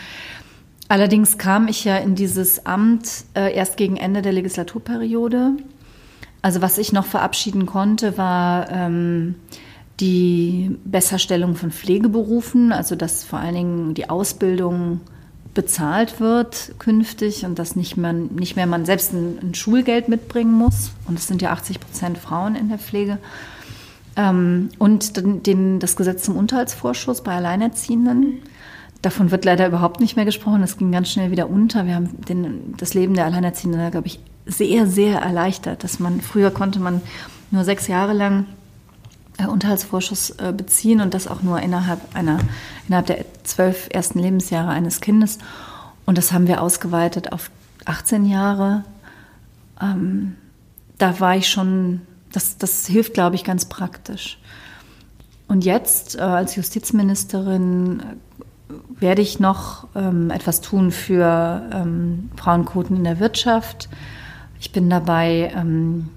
Allerdings 0.88 1.38
kam 1.38 1.68
ich 1.68 1.84
ja 1.84 1.98
in 1.98 2.14
dieses 2.14 2.66
Amt 2.66 3.24
äh, 3.34 3.54
erst 3.54 3.76
gegen 3.76 3.96
Ende 3.96 4.22
der 4.22 4.32
Legislaturperiode. 4.32 5.52
Also 6.42 6.62
was 6.62 6.78
ich 6.78 6.92
noch 6.92 7.04
verabschieden 7.04 7.66
konnte, 7.66 8.16
war 8.16 8.70
ähm, 8.70 9.36
die 10.00 10.76
Besserstellung 10.84 11.54
von 11.54 11.70
Pflegeberufen, 11.70 12.72
also 12.72 12.96
dass 12.96 13.22
vor 13.22 13.38
allen 13.38 13.54
Dingen 13.54 13.94
die 13.94 14.08
Ausbildung 14.08 15.00
bezahlt 15.54 16.20
wird 16.20 16.72
künftig 16.78 17.44
und 17.44 17.58
dass 17.58 17.74
nicht 17.76 17.96
mehr, 17.96 18.12
nicht 18.12 18.56
mehr 18.56 18.66
man 18.66 18.84
selbst 18.84 19.12
ein, 19.12 19.38
ein 19.42 19.54
Schulgeld 19.54 20.08
mitbringen 20.08 20.52
muss. 20.52 20.92
Und 21.06 21.18
es 21.18 21.26
sind 21.26 21.42
ja 21.42 21.50
80 21.50 21.80
Prozent 21.80 22.18
Frauen 22.18 22.54
in 22.54 22.68
der 22.68 22.78
Pflege. 22.78 23.18
Ähm, 24.16 24.70
und 24.78 25.16
den, 25.16 25.42
den, 25.42 25.80
das 25.80 25.96
Gesetz 25.96 26.22
zum 26.24 26.36
Unterhaltsvorschuss 26.36 27.22
bei 27.22 27.34
Alleinerziehenden. 27.34 28.42
Davon 29.02 29.30
wird 29.30 29.44
leider 29.44 29.66
überhaupt 29.66 30.00
nicht 30.00 30.16
mehr 30.16 30.24
gesprochen. 30.24 30.60
Das 30.60 30.78
ging 30.78 30.92
ganz 30.92 31.10
schnell 31.10 31.30
wieder 31.30 31.48
unter. 31.48 31.86
Wir 31.86 31.96
haben 31.96 32.10
den, 32.28 32.74
das 32.76 32.94
Leben 32.94 33.14
der 33.14 33.24
Alleinerziehenden, 33.24 33.90
glaube 33.90 34.06
ich, 34.06 34.20
sehr, 34.46 34.86
sehr 34.86 35.20
erleichtert. 35.20 35.82
Dass 35.82 35.98
man, 35.98 36.20
früher 36.20 36.50
konnte 36.50 36.78
man 36.80 37.00
nur 37.50 37.64
sechs 37.64 37.88
Jahre 37.88 38.12
lang 38.12 38.46
Unterhaltsvorschuss 39.48 40.30
äh, 40.30 40.52
beziehen 40.52 41.00
und 41.00 41.14
das 41.14 41.26
auch 41.26 41.42
nur 41.42 41.60
innerhalb 41.60 42.00
einer, 42.14 42.38
innerhalb 42.86 43.06
der 43.06 43.24
zwölf 43.44 43.88
ersten 43.90 44.18
Lebensjahre 44.18 44.70
eines 44.70 45.00
Kindes. 45.00 45.38
Und 46.06 46.18
das 46.18 46.32
haben 46.32 46.46
wir 46.46 46.60
ausgeweitet 46.60 47.32
auf 47.32 47.50
18 47.84 48.26
Jahre. 48.26 48.84
Ähm, 49.80 50.36
da 50.98 51.20
war 51.20 51.36
ich 51.36 51.48
schon, 51.48 52.02
das, 52.32 52.58
das 52.58 52.86
hilft, 52.86 53.14
glaube 53.14 53.36
ich, 53.36 53.44
ganz 53.44 53.64
praktisch. 53.64 54.38
Und 55.48 55.64
jetzt 55.64 56.16
äh, 56.16 56.20
als 56.20 56.56
Justizministerin 56.56 58.00
äh, 58.00 58.74
werde 59.00 59.22
ich 59.22 59.40
noch 59.40 59.88
ähm, 59.96 60.30
etwas 60.30 60.60
tun 60.60 60.92
für 60.92 61.68
ähm, 61.72 62.30
Frauenquoten 62.36 62.96
in 62.96 63.04
der 63.04 63.18
Wirtschaft. 63.18 63.88
Ich 64.60 64.72
bin 64.72 64.90
dabei, 64.90 65.52
ähm, 65.56 66.08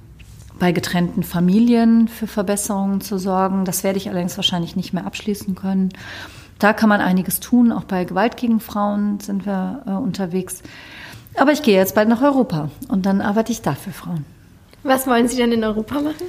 bei 0.60 0.72
getrennten 0.72 1.24
Familien 1.24 2.08
für 2.08 2.28
Verbesserungen 2.28 3.02
zu 3.02 3.18
sorgen. 3.18 3.66
Das 3.66 3.84
werde 3.84 3.98
ich 3.98 4.10
allerdings 4.10 4.38
wahrscheinlich 4.38 4.76
nicht 4.76 4.94
mehr 4.94 5.06
abschließen 5.06 5.56
können. 5.56 5.90
Da 6.60 6.74
kann 6.74 6.90
man 6.90 7.02
einiges 7.02 7.40
tun. 7.40 7.72
Auch 7.72 7.84
bei 7.84 8.06
Gewalt 8.06 8.38
gegen 8.38 8.60
Frauen 8.60 9.20
sind 9.20 9.46
wir 9.46 9.84
äh, 9.86 9.92
unterwegs. 9.92 10.62
Aber 11.36 11.52
ich 11.52 11.64
gehe 11.64 11.76
jetzt 11.76 11.96
bald 11.96 12.10
nach 12.10 12.22
Europa 12.22 12.70
und 12.88 13.06
dann 13.06 13.22
arbeite 13.22 13.52
ich 13.52 13.62
da 13.62 13.74
für 13.74 13.92
Frauen. 13.92 14.26
Was 14.84 15.08
wollen 15.08 15.28
Sie 15.28 15.38
denn 15.38 15.52
in 15.52 15.64
Europa 15.64 15.96
machen? 16.02 16.28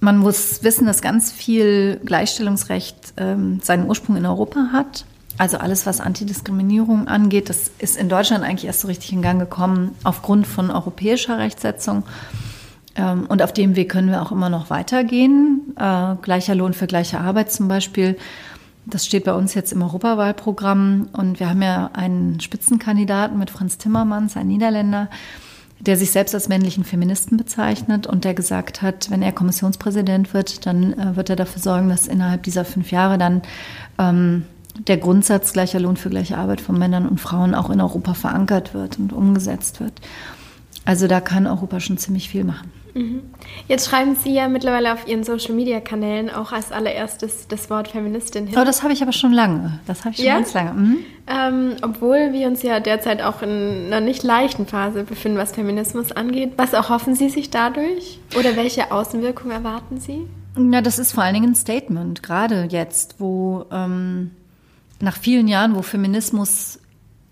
Man 0.00 0.18
muss 0.18 0.62
wissen, 0.62 0.86
dass 0.86 1.00
ganz 1.00 1.32
viel 1.32 2.00
Gleichstellungsrecht 2.04 3.14
ähm, 3.16 3.60
seinen 3.62 3.88
Ursprung 3.88 4.16
in 4.16 4.26
Europa 4.26 4.68
hat. 4.72 5.06
Also 5.38 5.56
alles, 5.56 5.86
was 5.86 6.00
Antidiskriminierung 6.00 7.08
angeht, 7.08 7.48
das 7.48 7.70
ist 7.78 7.96
in 7.96 8.08
Deutschland 8.08 8.44
eigentlich 8.44 8.66
erst 8.66 8.80
so 8.80 8.88
richtig 8.88 9.12
in 9.12 9.22
Gang 9.22 9.40
gekommen 9.40 9.96
aufgrund 10.04 10.46
von 10.46 10.70
europäischer 10.70 11.38
Rechtsetzung. 11.38 12.04
Ähm, 12.96 13.26
und 13.28 13.42
auf 13.42 13.52
dem 13.52 13.76
Weg 13.76 13.90
können 13.90 14.10
wir 14.10 14.22
auch 14.22 14.32
immer 14.32 14.48
noch 14.48 14.70
weitergehen. 14.70 15.74
Äh, 15.76 16.16
gleicher 16.22 16.54
Lohn 16.54 16.72
für 16.72 16.86
gleiche 16.86 17.20
Arbeit 17.20 17.52
zum 17.52 17.68
Beispiel. 17.68 18.16
Das 18.86 19.06
steht 19.06 19.24
bei 19.24 19.32
uns 19.32 19.54
jetzt 19.54 19.72
im 19.72 19.82
Europawahlprogramm. 19.82 21.08
Und 21.12 21.40
wir 21.40 21.48
haben 21.48 21.62
ja 21.62 21.90
einen 21.92 22.40
Spitzenkandidaten 22.40 23.38
mit 23.38 23.50
Franz 23.50 23.78
Timmermans, 23.78 24.36
ein 24.36 24.46
Niederländer, 24.46 25.08
der 25.80 25.96
sich 25.96 26.10
selbst 26.10 26.34
als 26.34 26.48
männlichen 26.48 26.84
Feministen 26.84 27.36
bezeichnet 27.36 28.06
und 28.06 28.24
der 28.24 28.34
gesagt 28.34 28.82
hat, 28.82 29.10
wenn 29.10 29.22
er 29.22 29.32
Kommissionspräsident 29.32 30.32
wird, 30.32 30.66
dann 30.66 30.92
äh, 30.92 31.16
wird 31.16 31.30
er 31.30 31.36
dafür 31.36 31.60
sorgen, 31.60 31.88
dass 31.88 32.06
innerhalb 32.06 32.42
dieser 32.42 32.64
fünf 32.64 32.90
Jahre 32.90 33.18
dann 33.18 33.42
ähm, 33.98 34.44
der 34.86 34.96
Grundsatz 34.96 35.52
gleicher 35.52 35.80
Lohn 35.80 35.96
für 35.96 36.10
gleiche 36.10 36.36
Arbeit 36.36 36.60
von 36.60 36.78
Männern 36.78 37.08
und 37.08 37.20
Frauen 37.20 37.54
auch 37.54 37.70
in 37.70 37.80
Europa 37.80 38.14
verankert 38.14 38.74
wird 38.74 38.98
und 38.98 39.12
umgesetzt 39.12 39.80
wird. 39.80 40.00
Also 40.84 41.06
da 41.06 41.20
kann 41.20 41.46
Europa 41.46 41.80
schon 41.80 41.96
ziemlich 41.96 42.28
viel 42.28 42.44
machen. 42.44 42.70
Mhm. 42.94 43.22
Jetzt 43.66 43.88
schreiben 43.88 44.14
Sie 44.14 44.32
ja 44.32 44.48
mittlerweile 44.48 44.92
auf 44.92 45.06
Ihren 45.06 45.24
Social-Media-Kanälen 45.24 46.30
auch 46.30 46.52
als 46.52 46.70
allererstes 46.70 47.48
das 47.48 47.68
Wort 47.68 47.88
Feministin 47.88 48.46
hin. 48.46 48.56
Oh, 48.58 48.64
das 48.64 48.82
habe 48.82 48.92
ich 48.92 49.02
aber 49.02 49.12
schon 49.12 49.32
lange. 49.32 49.80
Das 49.86 50.04
habe 50.04 50.10
ich 50.10 50.16
schon 50.18 50.26
ja? 50.26 50.34
ganz 50.34 50.54
lange. 50.54 50.72
Mhm. 50.72 50.98
Ähm, 51.26 51.76
obwohl 51.82 52.32
wir 52.32 52.46
uns 52.46 52.62
ja 52.62 52.80
derzeit 52.80 53.20
auch 53.22 53.42
in 53.42 53.86
einer 53.86 54.00
nicht 54.00 54.22
leichten 54.22 54.66
Phase 54.66 55.04
befinden, 55.04 55.38
was 55.38 55.52
Feminismus 55.52 56.12
angeht. 56.12 56.52
Was 56.56 56.72
erhoffen 56.72 57.14
Sie 57.14 57.28
sich 57.28 57.50
dadurch? 57.50 58.20
Oder 58.38 58.56
welche 58.56 58.92
Außenwirkung 58.92 59.50
erwarten 59.50 59.98
Sie? 59.98 60.26
Na, 60.56 60.80
das 60.80 60.98
ist 61.00 61.12
vor 61.12 61.24
allen 61.24 61.34
Dingen 61.34 61.50
ein 61.50 61.54
Statement, 61.56 62.22
gerade 62.22 62.68
jetzt, 62.70 63.16
wo 63.18 63.64
ähm, 63.72 64.30
nach 65.00 65.16
vielen 65.16 65.48
Jahren, 65.48 65.74
wo 65.74 65.82
Feminismus 65.82 66.78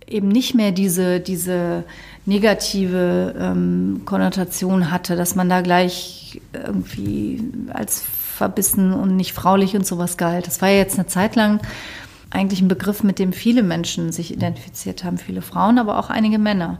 eben 0.09 0.29
nicht 0.29 0.55
mehr 0.55 0.73
diese, 0.73 1.21
diese 1.21 1.85
negative 2.25 3.35
ähm, 3.39 4.03
Konnotation 4.05 4.91
hatte, 4.91 5.17
dass 5.17 5.35
man 5.35 5.49
da 5.49 5.61
gleich 5.61 6.41
irgendwie 6.53 7.43
als 7.73 8.01
verbissen 8.01 8.93
und 8.93 9.17
nicht 9.17 9.33
fraulich 9.33 9.75
und 9.77 9.87
sowas 9.87 10.17
galt. 10.17 10.47
Das 10.47 10.63
war 10.63 10.69
ja 10.69 10.79
jetzt 10.79 10.99
eine 10.99 11.07
Zeit 11.07 11.37
lang 11.37 11.61
eigentlich 12.31 12.61
ein 12.61 12.69
Begriff, 12.69 13.03
mit 13.03 13.19
dem 13.19 13.33
viele 13.33 13.63
Menschen 13.63 14.13
sich 14.13 14.33
identifiziert 14.33 15.05
haben, 15.05 15.19
viele 15.19 15.43
Frauen, 15.43 15.79
aber 15.79 15.99
auch 15.99 16.11
einige 16.11 16.39
Männer. 16.39 16.79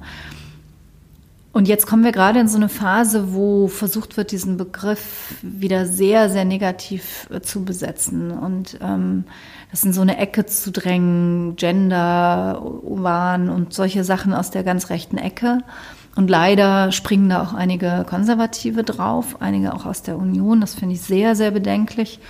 Und 1.53 1.69
jetzt 1.69 1.87
kommen 1.87 2.03
wir 2.03 2.13
gerade 2.13 2.41
in 2.41 2.49
so 2.49 2.57
eine 2.57 2.71
Phase, 2.71 3.35
wo 3.35 3.69
versucht 3.69 4.17
wird, 4.17 4.33
diesen 4.33 4.57
Begriff 4.57 5.35
wieder 5.43 5.85
sehr, 5.87 6.31
sehr 6.31 6.47
negativ 6.47 7.29
äh, 7.31 7.41
zu 7.41 7.65
besetzen 7.65 8.31
und 8.31 8.79
ähm, 8.81 9.25
das 9.73 9.85
in 9.85 9.95
so 9.95 10.03
eine 10.03 10.19
Ecke 10.19 10.45
zu 10.47 10.71
drängen, 10.71 11.57
Gender, 11.57 12.63
Urban 12.63 13.49
und 13.49 13.73
solche 13.73 14.05
Sachen 14.05 14.35
aus 14.35 14.51
der 14.51 14.63
ganz 14.63 14.91
rechten 14.91 15.17
Ecke. 15.17 15.61
Und 16.15 16.29
leider 16.29 16.93
springen 16.93 17.31
da 17.31 17.43
auch 17.43 17.55
einige 17.55 18.05
Konservative 18.07 18.85
drauf, 18.85 19.39
einige 19.41 19.75
auch 19.75 19.87
aus 19.87 20.03
der 20.03 20.19
Union. 20.19 20.61
Das 20.61 20.75
finde 20.75 20.95
ich 20.95 21.01
sehr, 21.01 21.35
sehr 21.35 21.51
bedenklich. 21.51 22.21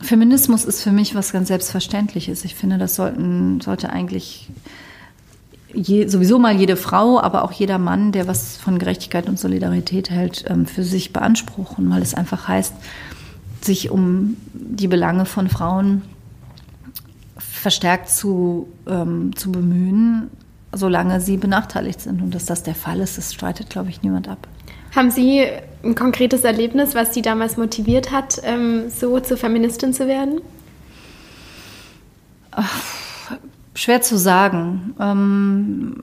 Feminismus 0.00 0.64
ist 0.64 0.82
für 0.82 0.92
mich 0.92 1.16
was 1.16 1.32
ganz 1.32 1.48
Selbstverständliches. 1.48 2.44
Ich 2.44 2.54
finde, 2.54 2.78
das 2.78 2.94
sollten, 2.94 3.60
sollte 3.60 3.90
eigentlich 3.90 4.48
je, 5.74 6.06
sowieso 6.06 6.38
mal 6.38 6.54
jede 6.54 6.76
Frau, 6.76 7.20
aber 7.20 7.42
auch 7.42 7.50
jeder 7.50 7.78
Mann, 7.78 8.12
der 8.12 8.28
was 8.28 8.56
von 8.56 8.78
Gerechtigkeit 8.78 9.28
und 9.28 9.40
Solidarität 9.40 10.08
hält, 10.08 10.44
ähm, 10.48 10.66
für 10.66 10.84
sich 10.84 11.12
beanspruchen, 11.12 11.90
weil 11.90 12.00
es 12.00 12.14
einfach 12.14 12.46
heißt, 12.46 12.74
sich 13.60 13.90
um 13.90 14.36
die 14.52 14.88
Belange 14.88 15.26
von 15.26 15.48
Frauen 15.48 16.02
verstärkt 17.60 18.08
zu, 18.08 18.68
ähm, 18.86 19.34
zu 19.36 19.52
bemühen, 19.52 20.30
solange 20.72 21.20
sie 21.20 21.36
benachteiligt 21.36 22.00
sind. 22.00 22.22
Und 22.22 22.34
dass 22.34 22.46
das 22.46 22.62
der 22.62 22.74
Fall 22.74 23.00
ist, 23.00 23.18
das 23.18 23.34
streitet, 23.34 23.70
glaube 23.70 23.90
ich, 23.90 24.02
niemand 24.02 24.28
ab. 24.28 24.48
Haben 24.94 25.10
Sie 25.10 25.46
ein 25.84 25.94
konkretes 25.94 26.42
Erlebnis, 26.42 26.94
was 26.94 27.14
Sie 27.14 27.22
damals 27.22 27.56
motiviert 27.56 28.10
hat, 28.10 28.40
ähm, 28.42 28.90
so 28.90 29.20
zur 29.20 29.36
Feministin 29.36 29.92
zu 29.92 30.08
werden? 30.08 30.40
schwer 33.74 34.02
zu 34.02 34.18
sagen. 34.18 34.94
Ähm, 35.00 35.96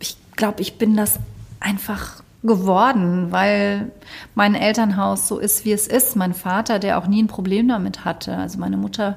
ich 0.00 0.16
glaube, 0.36 0.62
ich 0.62 0.78
bin 0.78 0.96
das 0.96 1.18
einfach 1.60 2.22
geworden, 2.42 3.28
weil 3.30 3.92
mein 4.34 4.54
Elternhaus 4.54 5.28
so 5.28 5.38
ist, 5.38 5.64
wie 5.64 5.72
es 5.72 5.86
ist. 5.86 6.16
Mein 6.16 6.34
Vater, 6.34 6.78
der 6.78 6.98
auch 6.98 7.06
nie 7.06 7.22
ein 7.22 7.28
Problem 7.28 7.68
damit 7.68 8.04
hatte. 8.04 8.36
Also 8.36 8.58
meine 8.58 8.76
Mutter, 8.76 9.16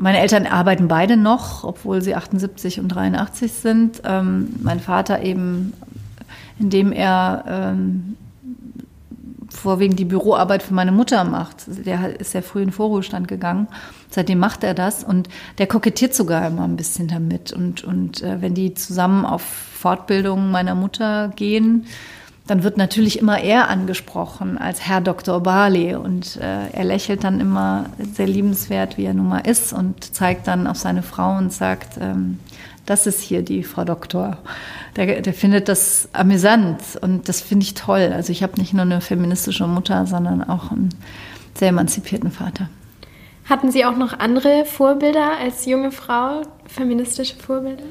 meine 0.00 0.20
Eltern 0.20 0.46
arbeiten 0.46 0.88
beide 0.88 1.16
noch, 1.16 1.64
obwohl 1.64 2.02
sie 2.02 2.14
78 2.14 2.80
und 2.80 2.88
83 2.88 3.52
sind. 3.52 4.02
Ähm, 4.04 4.54
mein 4.62 4.80
Vater 4.80 5.22
eben, 5.22 5.72
indem 6.58 6.92
er 6.92 7.44
ähm, 7.46 8.16
vorwiegend 9.48 9.98
die 9.98 10.04
Büroarbeit 10.04 10.62
für 10.62 10.74
meine 10.74 10.92
Mutter 10.92 11.24
macht. 11.24 11.64
Der 11.86 12.20
ist 12.20 12.32
sehr 12.32 12.42
früh 12.42 12.62
in 12.62 12.72
Vorruhestand 12.72 13.28
gegangen. 13.28 13.68
Seitdem 14.10 14.38
macht 14.38 14.64
er 14.64 14.74
das 14.74 15.04
und 15.04 15.28
der 15.58 15.66
kokettiert 15.66 16.14
sogar 16.14 16.46
immer 16.46 16.64
ein 16.64 16.76
bisschen 16.76 17.08
damit. 17.08 17.52
Und, 17.52 17.84
und 17.84 18.22
äh, 18.22 18.40
wenn 18.40 18.54
die 18.54 18.74
zusammen 18.74 19.24
auf 19.24 19.42
Fortbildungen 19.42 20.50
meiner 20.50 20.74
Mutter 20.74 21.28
gehen, 21.34 21.86
dann 22.48 22.62
wird 22.62 22.78
natürlich 22.78 23.18
immer 23.18 23.38
er 23.40 23.68
angesprochen 23.68 24.56
als 24.56 24.80
Herr 24.80 25.02
Dr. 25.02 25.40
Barley 25.42 25.94
und 25.94 26.36
äh, 26.36 26.68
er 26.72 26.84
lächelt 26.84 27.22
dann 27.22 27.40
immer 27.40 27.86
sehr 28.14 28.26
liebenswert, 28.26 28.96
wie 28.96 29.04
er 29.04 29.12
nun 29.12 29.28
mal 29.28 29.40
ist 29.40 29.74
und 29.74 30.14
zeigt 30.14 30.48
dann 30.48 30.66
auf 30.66 30.78
seine 30.78 31.02
Frau 31.02 31.36
und 31.36 31.52
sagt, 31.52 31.98
ähm, 32.00 32.38
das 32.86 33.06
ist 33.06 33.20
hier 33.20 33.42
die 33.42 33.64
Frau 33.64 33.84
Doktor. 33.84 34.38
Der, 34.96 35.20
der 35.20 35.34
findet 35.34 35.68
das 35.68 36.08
amüsant 36.14 36.80
und 37.02 37.28
das 37.28 37.42
finde 37.42 37.64
ich 37.64 37.74
toll. 37.74 38.12
Also 38.14 38.32
ich 38.32 38.42
habe 38.42 38.58
nicht 38.58 38.72
nur 38.72 38.82
eine 38.82 39.02
feministische 39.02 39.66
Mutter, 39.66 40.06
sondern 40.06 40.42
auch 40.42 40.70
einen 40.72 40.88
sehr 41.54 41.68
emanzipierten 41.68 42.30
Vater. 42.30 42.70
Hatten 43.44 43.70
Sie 43.70 43.84
auch 43.84 43.96
noch 43.96 44.18
andere 44.18 44.64
Vorbilder 44.64 45.32
als 45.38 45.66
junge 45.66 45.92
Frau, 45.92 46.42
feministische 46.66 47.36
Vorbilder? 47.36 47.84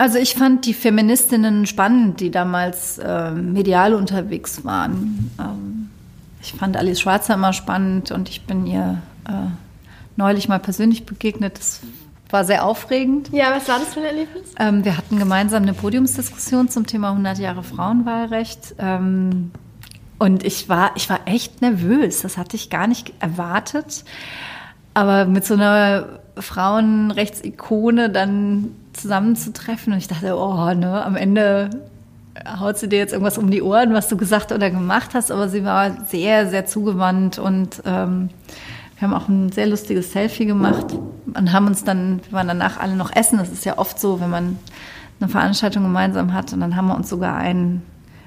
Also 0.00 0.16
ich 0.16 0.32
fand 0.32 0.64
die 0.64 0.72
Feministinnen 0.72 1.66
spannend, 1.66 2.20
die 2.20 2.30
damals 2.30 2.96
äh, 2.96 3.32
medial 3.32 3.92
unterwegs 3.92 4.64
waren. 4.64 5.30
Ähm, 5.38 5.90
ich 6.40 6.54
fand 6.54 6.78
Alice 6.78 7.02
Schwarzer 7.02 7.34
immer 7.34 7.52
spannend 7.52 8.10
und 8.10 8.30
ich 8.30 8.46
bin 8.46 8.66
ihr 8.66 9.02
äh, 9.28 9.32
neulich 10.16 10.48
mal 10.48 10.58
persönlich 10.58 11.04
begegnet. 11.04 11.58
Das 11.58 11.80
war 12.30 12.46
sehr 12.46 12.64
aufregend. 12.64 13.28
Ja, 13.30 13.54
was 13.54 13.68
war 13.68 13.78
das 13.78 13.92
für 13.92 14.00
ein 14.00 14.06
Erlebnis? 14.06 14.54
Ähm, 14.58 14.86
wir 14.86 14.96
hatten 14.96 15.18
gemeinsam 15.18 15.64
eine 15.64 15.74
Podiumsdiskussion 15.74 16.70
zum 16.70 16.86
Thema 16.86 17.10
100 17.10 17.38
Jahre 17.38 17.62
Frauenwahlrecht. 17.62 18.76
Ähm, 18.78 19.50
und 20.18 20.46
ich 20.46 20.70
war, 20.70 20.92
ich 20.96 21.10
war 21.10 21.20
echt 21.26 21.60
nervös. 21.60 22.22
Das 22.22 22.38
hatte 22.38 22.56
ich 22.56 22.70
gar 22.70 22.86
nicht 22.86 23.12
erwartet. 23.20 24.06
Aber 24.94 25.26
mit 25.26 25.44
so 25.44 25.52
einer 25.52 26.20
Frauenrechtsikone 26.38 28.08
dann 28.08 28.76
zusammenzutreffen. 28.92 29.92
Und 29.92 29.98
ich 29.98 30.08
dachte, 30.08 30.36
oh, 30.36 30.72
ne, 30.74 31.04
am 31.04 31.16
Ende 31.16 31.70
haut 32.58 32.78
sie 32.78 32.88
dir 32.88 32.98
jetzt 32.98 33.12
irgendwas 33.12 33.38
um 33.38 33.50
die 33.50 33.62
Ohren, 33.62 33.92
was 33.92 34.08
du 34.08 34.16
gesagt 34.16 34.52
oder 34.52 34.70
gemacht 34.70 35.10
hast. 35.14 35.30
Aber 35.30 35.48
sie 35.48 35.64
war 35.64 36.04
sehr, 36.06 36.48
sehr 36.48 36.66
zugewandt 36.66 37.38
und 37.38 37.82
ähm, 37.84 38.30
wir 38.98 39.08
haben 39.08 39.14
auch 39.14 39.28
ein 39.28 39.50
sehr 39.50 39.66
lustiges 39.66 40.12
Selfie 40.12 40.44
gemacht 40.44 40.86
und 41.34 41.52
haben 41.52 41.66
uns 41.66 41.84
dann, 41.84 42.20
wir 42.28 42.32
waren 42.32 42.48
danach 42.48 42.78
alle 42.78 42.96
noch 42.96 43.14
essen. 43.14 43.38
Das 43.38 43.50
ist 43.50 43.64
ja 43.64 43.78
oft 43.78 43.98
so, 43.98 44.20
wenn 44.20 44.30
man 44.30 44.58
eine 45.20 45.30
Veranstaltung 45.30 45.82
gemeinsam 45.82 46.34
hat. 46.34 46.52
Und 46.52 46.60
dann 46.60 46.76
haben 46.76 46.88
wir 46.88 46.96
uns 46.96 47.08
sogar 47.08 47.36
ein, 47.36 47.82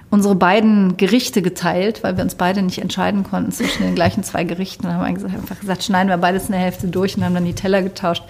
unsere 0.09 0.33
beiden 0.35 0.97
Gerichte 0.97 1.43
geteilt, 1.43 2.03
weil 2.03 2.17
wir 2.17 2.23
uns 2.23 2.35
beide 2.35 2.63
nicht 2.63 2.79
entscheiden 2.79 3.23
konnten 3.23 3.51
zwischen 3.51 3.83
den 3.83 3.95
gleichen 3.95 4.23
zwei 4.23 4.45
Gerichten. 4.45 4.83
Dann 4.83 4.93
haben 4.93 5.21
wir 5.21 5.25
einfach 5.25 5.59
gesagt, 5.59 5.83
schneiden 5.83 6.09
wir 6.09 6.17
beides 6.17 6.45
in 6.45 6.53
der 6.53 6.61
Hälfte 6.61 6.87
durch 6.87 7.17
und 7.17 7.23
haben 7.23 7.35
dann 7.35 7.45
die 7.45 7.53
Teller 7.53 7.83
getauscht. 7.83 8.23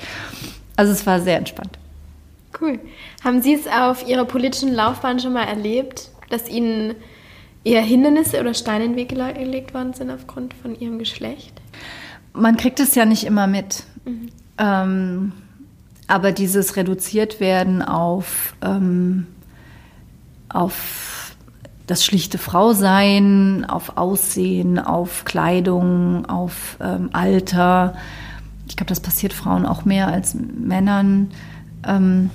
Also 0.75 0.91
es 0.91 1.05
war 1.05 1.21
sehr 1.21 1.37
entspannt. 1.37 1.77
Cool. 2.60 2.79
Haben 3.23 3.41
Sie 3.41 3.54
es 3.54 3.67
auf 3.67 4.08
Ihrer 4.08 4.25
politischen 4.25 4.73
Laufbahn 4.73 5.19
schon 5.19 5.34
mal 5.34 5.45
erlebt, 5.45 6.10
dass 6.30 6.49
Ihnen 6.49 6.95
eher 7.63 7.82
Hindernisse 7.82 8.39
oder 8.39 8.54
Steine 8.54 8.86
in 8.86 8.91
den 8.91 8.97
Weg 8.97 9.10
gelegt 9.10 9.73
worden 9.73 9.93
sind 9.93 10.12
aufgrund 10.12 10.54
von 10.54 10.80
Ihrem 10.80 10.99
Geschlecht? 10.99 11.62
Man 12.34 12.58
kriegt 12.58 12.80
es 12.80 12.95
ja 12.95 13.06
nicht 13.06 13.25
immer 13.25 13.47
mit. 13.47 13.84
Mhm. 14.06 14.30
Ähm, 14.58 15.32
aber 16.08 16.32
dieses 16.32 16.75
reduziert 16.75 17.39
werden 17.39 17.82
auf, 17.82 18.56
ähm, 18.62 19.27
auf 20.49 21.36
das 21.88 22.06
schlichte 22.06 22.38
Frausein, 22.38 23.65
auf 23.67 23.97
Aussehen, 23.97 24.80
auf 24.80 25.25
Kleidung, 25.25 26.25
auf 26.25 26.77
ähm, 26.82 27.10
Alter. 27.13 27.95
Ich 28.67 28.77
glaube, 28.77 28.89
das 28.89 28.99
passiert 28.99 29.34
Frauen 29.34 29.65
auch 29.65 29.86
mehr 29.86 30.08
als 30.08 30.36
Männern. 30.36 31.32
Ähm, 31.86 32.30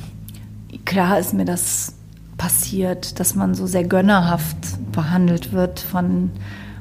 klar 0.89 1.19
ist 1.19 1.35
mir 1.35 1.45
das 1.45 1.93
passiert, 2.39 3.21
dass 3.21 3.35
man 3.35 3.55
so 3.55 3.67
sehr 3.67 3.85
gönnerhaft 3.85 4.57
behandelt 4.93 5.53
wird 5.53 5.81
von, 5.81 6.31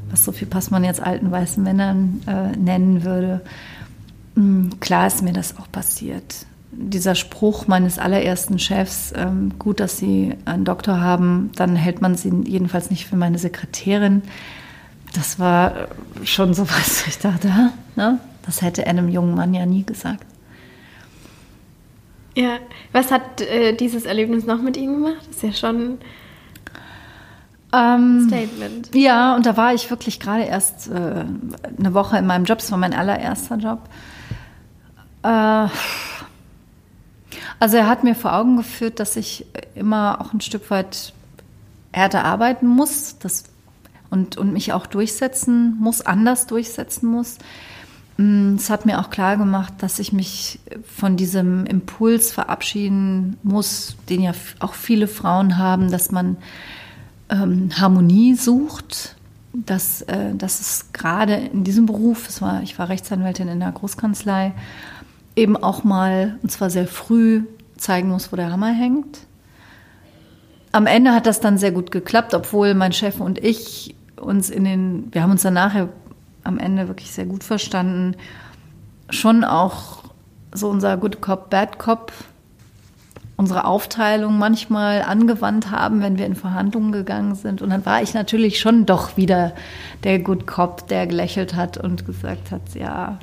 was 0.10 0.24
Sophie 0.24 0.46
Passmann 0.46 0.86
jetzt 0.86 1.02
alten 1.02 1.30
weißen 1.30 1.62
Männern 1.62 2.22
äh, 2.26 2.56
nennen 2.56 3.04
würde. 3.04 3.42
Mhm, 4.36 4.80
klar 4.80 5.08
ist 5.08 5.24
mir 5.24 5.34
das 5.34 5.58
auch 5.60 5.70
passiert. 5.70 6.46
Dieser 6.72 7.16
Spruch 7.16 7.68
meines 7.68 8.00
allerersten 8.00 8.60
Chefs, 8.60 9.12
ähm, 9.14 9.54
gut, 9.60 9.82
dass 9.82 9.98
Sie 9.98 10.36
einen 10.46 10.64
Doktor 10.64 11.02
haben, 11.02 11.52
dann 11.56 11.76
hält 11.76 12.02
man 12.02 12.16
sie 12.16 12.32
jedenfalls 12.46 12.90
nicht 12.90 13.08
für 13.08 13.18
meine 13.18 13.40
Sekretärin. 13.40 14.22
Das 15.16 15.38
war 15.38 15.90
schon 16.24 16.54
so 16.54 16.70
was, 16.70 17.06
ich 17.08 17.18
dachte, 17.20 17.50
ne? 17.98 18.20
das 18.46 18.62
hätte 18.62 18.88
einem 18.88 19.10
jungen 19.10 19.36
Mann 19.36 19.54
ja 19.54 19.66
nie 19.66 19.84
gesagt. 19.84 20.26
Ja, 22.38 22.60
was 22.92 23.12
hat 23.12 23.42
äh, 23.42 23.74
dieses 23.74 24.06
Erlebnis 24.06 24.46
noch 24.46 24.62
mit 24.62 24.78
Ihnen 24.78 25.04
gemacht? 25.04 25.26
Das 25.28 25.38
ist 25.38 25.42
ja 25.42 25.54
schon 25.54 25.98
ein 27.72 28.00
ähm, 28.00 28.28
Statement. 28.28 28.94
Ja, 28.94 29.36
und 29.36 29.48
da 29.48 29.58
war 29.58 29.74
ich 29.74 29.90
wirklich 29.90 30.20
gerade 30.20 30.44
erst 30.44 30.88
äh, 30.88 30.92
eine 31.80 31.94
Woche 31.96 32.16
in 32.16 32.28
meinem 32.28 32.46
Job. 32.46 32.60
Das 32.60 32.70
war 32.70 32.78
mein 32.78 32.94
allererster 32.94 33.56
Job. 33.56 33.80
Äh, 35.24 35.68
also 37.60 37.78
er 37.78 37.88
hat 37.88 38.04
mir 38.04 38.14
vor 38.14 38.36
Augen 38.36 38.58
geführt, 38.58 39.00
dass 39.00 39.16
ich 39.16 39.48
immer 39.74 40.22
auch 40.22 40.32
ein 40.32 40.42
Stück 40.42 40.70
weit 40.70 41.14
härter 41.92 42.24
arbeiten 42.24 42.68
muss 42.68 43.18
das, 43.18 43.46
und, 44.12 44.38
und 44.38 44.54
mich 44.54 44.74
auch 44.74 44.86
durchsetzen 44.86 45.76
muss, 45.80 46.02
anders 46.02 46.46
durchsetzen 46.46 47.10
muss. 47.10 47.40
Mm, 48.18 48.56
es 48.56 48.70
hat 48.70 48.86
mir 48.86 49.00
auch 49.00 49.10
klar 49.10 49.38
gemacht, 49.38 49.74
dass 49.80 50.00
ich 50.00 50.12
mich 50.12 50.60
von 50.96 51.16
diesem 51.18 51.66
Impuls 51.66 52.32
verabschieden 52.32 53.38
muss, 53.44 53.96
den 54.10 54.22
ja 54.22 54.34
auch 54.60 54.74
viele 54.74 55.08
Frauen 55.08 55.58
haben, 55.58 55.92
dass 55.92 56.12
man 56.12 56.38
ähm, 57.30 57.70
Harmonie 57.80 58.36
sucht. 58.36 59.16
Dass, 59.54 60.04
äh, 60.04 60.36
dass 60.36 60.60
es 60.60 60.92
gerade 60.94 61.34
in 61.34 61.64
diesem 61.64 61.88
Beruf, 61.88 62.28
es 62.28 62.44
war, 62.44 62.62
ich 62.62 62.78
war 62.78 62.90
Rechtsanwältin 62.90 63.48
in 63.48 63.60
der 63.60 63.72
Großkanzlei, 63.72 64.54
eben 65.36 65.58
auch 65.58 65.84
mal, 65.84 66.38
und 66.44 66.52
zwar 66.52 66.70
sehr 66.70 66.86
früh, 66.86 67.44
zeigen 67.78 68.10
muss, 68.10 68.32
wo 68.32 68.36
der 68.36 68.52
Hammer 68.52 68.72
hängt. 68.72 69.20
Am 70.74 70.86
Ende 70.86 71.14
hat 71.14 71.26
das 71.26 71.40
dann 71.40 71.58
sehr 71.58 71.72
gut 71.72 71.90
geklappt, 71.92 72.36
obwohl 72.36 72.76
mein 72.76 72.92
Chef 72.92 73.20
und 73.20 73.40
ich 73.40 73.96
uns 74.18 74.50
in 74.50 74.64
den, 74.64 75.08
wir 75.12 75.24
haben 75.24 75.32
uns 75.32 75.42
dann 75.42 75.54
nachher 75.54 75.90
am 76.48 76.58
Ende 76.58 76.88
wirklich 76.88 77.12
sehr 77.12 77.26
gut 77.26 77.44
verstanden. 77.44 78.16
Schon 79.10 79.44
auch 79.44 80.04
so 80.54 80.70
unser 80.70 80.98
Good 80.98 81.22
Cop, 81.22 81.50
Bad 81.50 81.78
Cop, 81.78 82.12
unsere 83.36 83.66
Aufteilung 83.66 84.40
manchmal 84.40 85.04
angewandt 85.04 85.70
haben, 85.70 86.02
wenn 86.02 86.18
wir 86.18 86.26
in 86.26 86.36
Verhandlungen 86.36 86.92
gegangen 86.92 87.36
sind. 87.36 87.62
Und 87.62 87.70
dann 87.70 87.86
war 87.86 88.02
ich 88.02 88.14
natürlich 88.14 88.60
schon 88.60 88.86
doch 88.86 89.16
wieder 89.16 89.54
der 90.04 90.20
Good 90.20 90.48
Cop, 90.48 90.88
der 90.88 91.06
gelächelt 91.06 91.56
hat 91.56 91.78
und 91.78 92.06
gesagt 92.06 92.52
hat, 92.52 92.74
ja, 92.74 93.20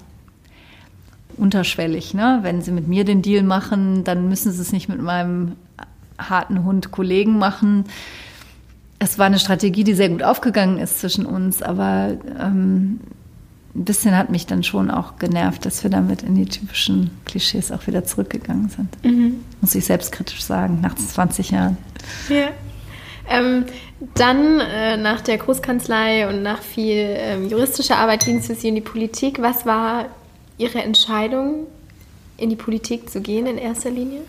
unterschwellig, 1.37 2.15
ne? 2.15 2.39
Wenn 2.43 2.63
Sie 2.63 2.71
mit 2.71 2.87
mir 2.87 3.05
den 3.05 3.23
Deal 3.23 3.43
machen, 3.43 4.05
dann 4.05 4.29
müssen 4.29 4.53
Sie 4.53 4.63
es 4.63 4.73
nicht 4.73 4.89
mit 4.89 5.03
meinem 5.03 5.57
harten 6.17 6.65
Hund 6.65 6.93
Kollegen 6.93 7.39
machen. 7.39 7.85
Es 9.05 9.19
war 9.19 9.27
eine 9.27 9.39
Strategie, 9.39 9.85
die 9.85 9.93
sehr 9.93 10.09
gut 10.09 10.23
aufgegangen 10.23 10.79
ist 10.79 11.01
zwischen 11.01 11.27
uns, 11.27 11.61
aber 11.61 12.17
ähm, 12.41 13.01
ein 13.75 13.85
bisschen 13.85 14.17
hat 14.17 14.31
mich 14.31 14.47
dann 14.47 14.63
schon 14.63 14.91
auch 14.91 15.19
genervt, 15.19 15.67
dass 15.67 15.83
wir 15.83 15.91
damit 15.91 16.23
in 16.23 16.37
die 16.37 16.47
typischen 16.47 17.11
Klischees 17.27 17.71
auch 17.71 17.87
wieder 17.87 18.05
zurückgegangen 18.05 18.71
sind. 18.71 19.05
Mhm. 19.05 19.41
Muss 19.61 19.75
ich 19.75 19.85
selbstkritisch 19.85 20.43
sagen, 20.43 20.81
nach 20.81 20.95
20 20.95 21.51
Jahren. 21.51 21.77
Ja. 22.31 22.49
Ähm, 23.29 23.67
dann 24.15 24.61
äh, 24.61 24.97
nach 24.97 25.21
der 25.21 25.37
Großkanzlei 25.37 26.27
und 26.27 26.43
nach 26.43 26.63
viel 26.63 26.97
ähm, 26.97 27.51
juristischer 27.51 27.99
Arbeit 27.99 28.25
ging 28.25 28.39
es 28.39 28.47
für 28.47 28.55
Sie 28.55 28.69
in 28.69 28.75
die 28.75 28.81
Politik. 28.81 29.43
Was 29.43 29.67
war 29.67 30.07
Ihre 30.57 30.83
Entscheidung, 30.83 31.67
in 32.39 32.49
die 32.49 32.57
Politik 32.57 33.11
zu 33.11 33.21
gehen 33.21 33.47
in 33.47 33.59
erster 33.59 33.91
Linie? 33.91 34.21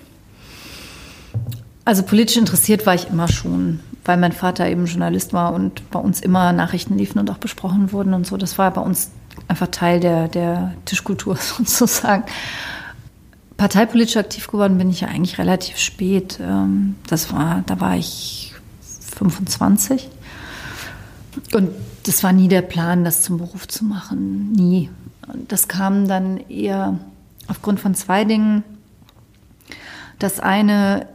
Also 1.86 2.04
politisch 2.04 2.38
interessiert 2.38 2.86
war 2.86 2.96
ich 2.96 3.10
immer 3.10 3.28
schon, 3.28 3.80
weil 4.04 4.18
mein 4.18 4.32
Vater 4.32 4.68
eben 4.68 4.88
Journalist 4.88 5.34
war 5.34 5.54
und 5.54 5.90
bei 5.92 6.00
uns 6.00 6.20
immer 6.20 6.52
Nachrichten 6.52 6.98
liefen 6.98 7.20
und 7.20 7.30
auch 7.30 7.38
besprochen 7.38 7.92
wurden 7.92 8.14
und 8.14 8.26
so. 8.26 8.38
Das 8.38 8.58
war 8.58 8.72
bei 8.72 8.82
uns 8.82 9.12
einfach 9.48 9.68
Teil 9.68 10.00
der, 10.00 10.28
der 10.28 10.74
Tischkultur 10.86 11.36
sozusagen. 11.40 12.24
parteipolitisch 13.58 14.18
aktiv 14.18 14.48
geworden 14.48 14.78
bin 14.78 14.90
ich 14.90 15.02
ja 15.02 15.10
eigentlich 15.10 15.38
relativ 15.38 15.78
spät. 15.78 16.40
Ähm, 16.42 16.96
das 17.08 17.32
war, 17.32 17.64
da 17.68 17.80
war 17.80 17.96
ich 17.96 18.54
25. 19.16 20.10
Und 21.54 21.70
das 22.04 22.24
war 22.24 22.34
nie 22.34 22.48
der 22.48 22.62
Plan, 22.62 23.04
das 23.04 23.22
zum 23.22 23.38
Beruf 23.38 23.68
zu 23.68 23.86
machen. 23.86 24.52
Nie. 24.52 24.90
Das 25.48 25.68
kam 25.68 26.08
dann 26.08 26.38
eher 26.50 27.00
aufgrund 27.48 27.80
von 27.80 27.96
zwei 27.96 28.26
Dingen. 28.26 28.64
Das 30.20 30.40
eine, 30.40 31.08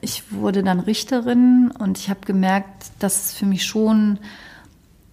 ich 0.00 0.32
wurde 0.32 0.62
dann 0.62 0.80
Richterin 0.80 1.72
und 1.78 1.98
ich 1.98 2.10
habe 2.10 2.20
gemerkt, 2.24 2.90
dass 2.98 3.26
es 3.26 3.32
für 3.34 3.46
mich 3.46 3.64
schon 3.64 4.18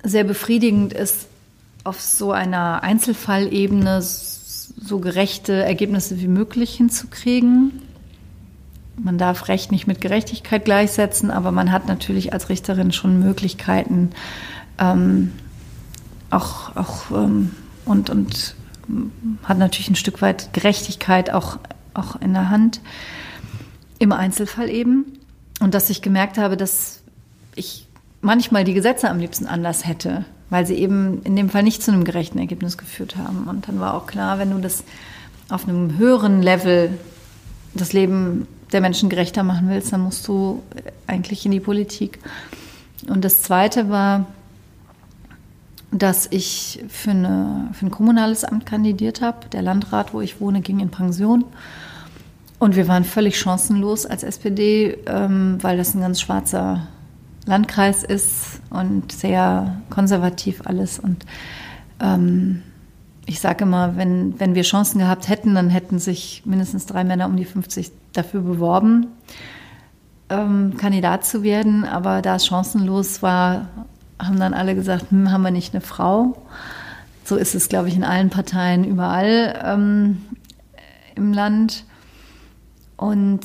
sehr 0.03 0.23
befriedigend 0.23 0.93
ist, 0.93 1.27
auf 1.83 2.01
so 2.01 2.31
einer 2.31 2.83
Einzelfallebene 2.83 4.01
so 4.01 4.99
gerechte 4.99 5.53
Ergebnisse 5.53 6.19
wie 6.19 6.27
möglich 6.27 6.75
hinzukriegen. 6.75 7.81
Man 8.97 9.17
darf 9.17 9.47
Recht 9.47 9.71
nicht 9.71 9.87
mit 9.87 10.01
Gerechtigkeit 10.01 10.65
gleichsetzen, 10.65 11.31
aber 11.31 11.51
man 11.51 11.71
hat 11.71 11.87
natürlich 11.87 12.33
als 12.33 12.49
Richterin 12.49 12.91
schon 12.91 13.19
Möglichkeiten, 13.19 14.11
ähm, 14.79 15.31
auch, 16.29 16.75
auch 16.75 17.11
ähm, 17.11 17.51
und, 17.85 18.09
und 18.09 18.55
hat 19.43 19.57
natürlich 19.57 19.89
ein 19.89 19.95
Stück 19.95 20.21
weit 20.21 20.53
Gerechtigkeit 20.53 21.31
auch, 21.31 21.59
auch 21.93 22.15
in 22.21 22.33
der 22.33 22.49
Hand, 22.49 22.81
im 24.05 24.11
Einzelfall 24.11 24.69
eben. 24.69 25.19
Und 25.59 25.73
dass 25.73 25.89
ich 25.89 26.01
gemerkt 26.01 26.37
habe, 26.37 26.55
dass 26.55 27.01
ich 27.55 27.87
manchmal 28.21 28.63
die 28.63 28.73
Gesetze 28.73 29.09
am 29.09 29.19
liebsten 29.19 29.47
anders 29.47 29.85
hätte, 29.85 30.25
weil 30.49 30.65
sie 30.65 30.75
eben 30.75 31.21
in 31.23 31.35
dem 31.35 31.49
Fall 31.49 31.63
nicht 31.63 31.83
zu 31.83 31.91
einem 31.91 32.03
gerechten 32.03 32.39
Ergebnis 32.39 32.77
geführt 32.77 33.17
haben. 33.17 33.47
Und 33.47 33.67
dann 33.67 33.79
war 33.79 33.93
auch 33.93 34.07
klar, 34.07 34.39
wenn 34.39 34.51
du 34.51 34.59
das 34.59 34.83
auf 35.49 35.67
einem 35.67 35.97
höheren 35.97 36.41
Level 36.41 36.97
das 37.73 37.93
Leben 37.93 38.47
der 38.71 38.81
Menschen 38.81 39.09
gerechter 39.09 39.43
machen 39.43 39.69
willst, 39.69 39.91
dann 39.93 40.01
musst 40.01 40.27
du 40.27 40.63
eigentlich 41.07 41.45
in 41.45 41.51
die 41.51 41.59
Politik. 41.59 42.19
Und 43.07 43.23
das 43.23 43.41
Zweite 43.41 43.89
war, 43.89 44.25
dass 45.91 46.27
ich 46.31 46.83
für, 46.89 47.11
eine, 47.11 47.69
für 47.73 47.85
ein 47.85 47.91
kommunales 47.91 48.43
Amt 48.43 48.65
kandidiert 48.65 49.21
habe. 49.21 49.47
Der 49.49 49.61
Landrat, 49.61 50.13
wo 50.13 50.21
ich 50.21 50.41
wohne, 50.41 50.61
ging 50.61 50.79
in 50.79 50.89
Pension. 50.89 51.45
Und 52.65 52.75
wir 52.75 52.87
waren 52.87 53.03
völlig 53.03 53.37
chancenlos 53.37 54.07
als 54.07 54.23
SPD, 54.23 54.97
ähm, 55.05 55.59
weil 55.61 55.77
das 55.77 55.93
ein 55.93 56.01
ganz 56.01 56.19
schwarzer 56.19 56.87
Landkreis 57.45 58.03
ist 58.03 58.59
und 58.71 59.11
sehr 59.11 59.83
konservativ 59.91 60.63
alles. 60.65 60.97
Und 60.97 61.27
ähm, 62.01 62.63
ich 63.27 63.39
sage 63.39 63.65
immer, 63.65 63.97
wenn, 63.97 64.39
wenn 64.39 64.55
wir 64.55 64.63
Chancen 64.63 64.97
gehabt 64.97 65.29
hätten, 65.29 65.53
dann 65.53 65.69
hätten 65.69 65.99
sich 65.99 66.41
mindestens 66.43 66.87
drei 66.87 67.03
Männer 67.03 67.27
um 67.27 67.35
die 67.35 67.45
50 67.45 67.91
dafür 68.13 68.41
beworben, 68.41 69.09
ähm, 70.31 70.75
Kandidat 70.75 71.23
zu 71.23 71.43
werden. 71.43 71.83
Aber 71.83 72.23
da 72.23 72.37
es 72.37 72.47
chancenlos 72.47 73.21
war, 73.21 73.67
haben 74.17 74.39
dann 74.39 74.55
alle 74.55 74.73
gesagt, 74.73 75.11
hm, 75.11 75.29
haben 75.29 75.43
wir 75.43 75.51
nicht 75.51 75.75
eine 75.75 75.81
Frau? 75.81 76.47
So 77.25 77.35
ist 77.35 77.53
es, 77.53 77.69
glaube 77.69 77.89
ich, 77.89 77.95
in 77.95 78.03
allen 78.03 78.31
Parteien 78.31 78.85
überall 78.85 79.61
ähm, 79.63 80.17
im 81.13 81.31
Land. 81.31 81.85
Und 82.97 83.41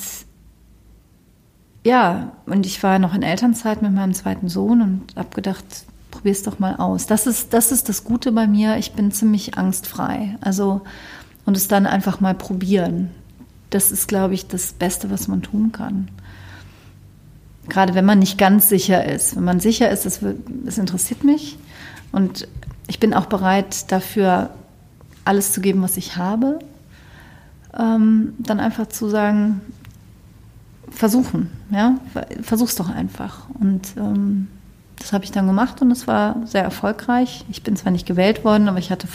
ja, 1.84 2.32
und 2.46 2.66
ich 2.66 2.82
war 2.82 2.98
noch 2.98 3.14
in 3.14 3.22
Elternzeit 3.22 3.82
mit 3.82 3.92
meinem 3.92 4.14
zweiten 4.14 4.48
Sohn 4.48 4.82
und 4.82 5.16
habe 5.16 5.34
gedacht, 5.34 5.64
probier 6.10 6.32
es 6.32 6.42
doch 6.42 6.58
mal 6.58 6.76
aus. 6.76 7.06
Das 7.06 7.26
ist, 7.26 7.54
das 7.54 7.72
ist 7.72 7.88
das 7.88 8.04
Gute 8.04 8.32
bei 8.32 8.46
mir. 8.46 8.76
Ich 8.76 8.92
bin 8.92 9.12
ziemlich 9.12 9.56
angstfrei. 9.56 10.36
Also, 10.40 10.82
und 11.46 11.56
es 11.56 11.68
dann 11.68 11.86
einfach 11.86 12.20
mal 12.20 12.34
probieren. 12.34 13.10
Das 13.70 13.92
ist, 13.92 14.08
glaube 14.08 14.34
ich, 14.34 14.46
das 14.46 14.72
Beste, 14.72 15.10
was 15.10 15.28
man 15.28 15.42
tun 15.42 15.72
kann. 15.72 16.10
Gerade 17.68 17.94
wenn 17.94 18.04
man 18.04 18.18
nicht 18.18 18.36
ganz 18.36 18.68
sicher 18.68 19.06
ist. 19.06 19.36
Wenn 19.36 19.44
man 19.44 19.60
sicher 19.60 19.90
ist, 19.90 20.04
es, 20.04 20.20
es 20.66 20.76
interessiert 20.76 21.24
mich 21.24 21.58
und 22.12 22.48
ich 22.88 22.98
bin 22.98 23.14
auch 23.14 23.26
bereit 23.26 23.90
dafür, 23.92 24.50
alles 25.24 25.52
zu 25.52 25.60
geben, 25.60 25.80
was 25.82 25.96
ich 25.96 26.16
habe, 26.16 26.58
ähm, 27.78 28.34
dann 28.38 28.60
einfach 28.60 28.86
zu 28.88 29.08
sagen, 29.08 29.60
versuchen, 30.90 31.50
ja, 31.70 31.96
versuch's 32.42 32.76
doch 32.76 32.88
einfach. 32.88 33.46
Und 33.58 33.94
ähm, 33.96 34.48
das 34.98 35.12
habe 35.12 35.24
ich 35.24 35.30
dann 35.30 35.46
gemacht 35.46 35.80
und 35.80 35.90
es 35.90 36.06
war 36.06 36.36
sehr 36.44 36.62
erfolgreich. 36.62 37.44
Ich 37.50 37.62
bin 37.62 37.76
zwar 37.76 37.92
nicht 37.92 38.06
gewählt 38.06 38.44
worden, 38.44 38.68
aber 38.68 38.78
ich 38.78 38.90
hatte 38.90 39.08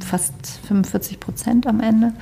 fast 0.00 0.34
45 0.66 1.20
Prozent 1.20 1.66
am 1.66 1.80
Ende. 1.80 2.12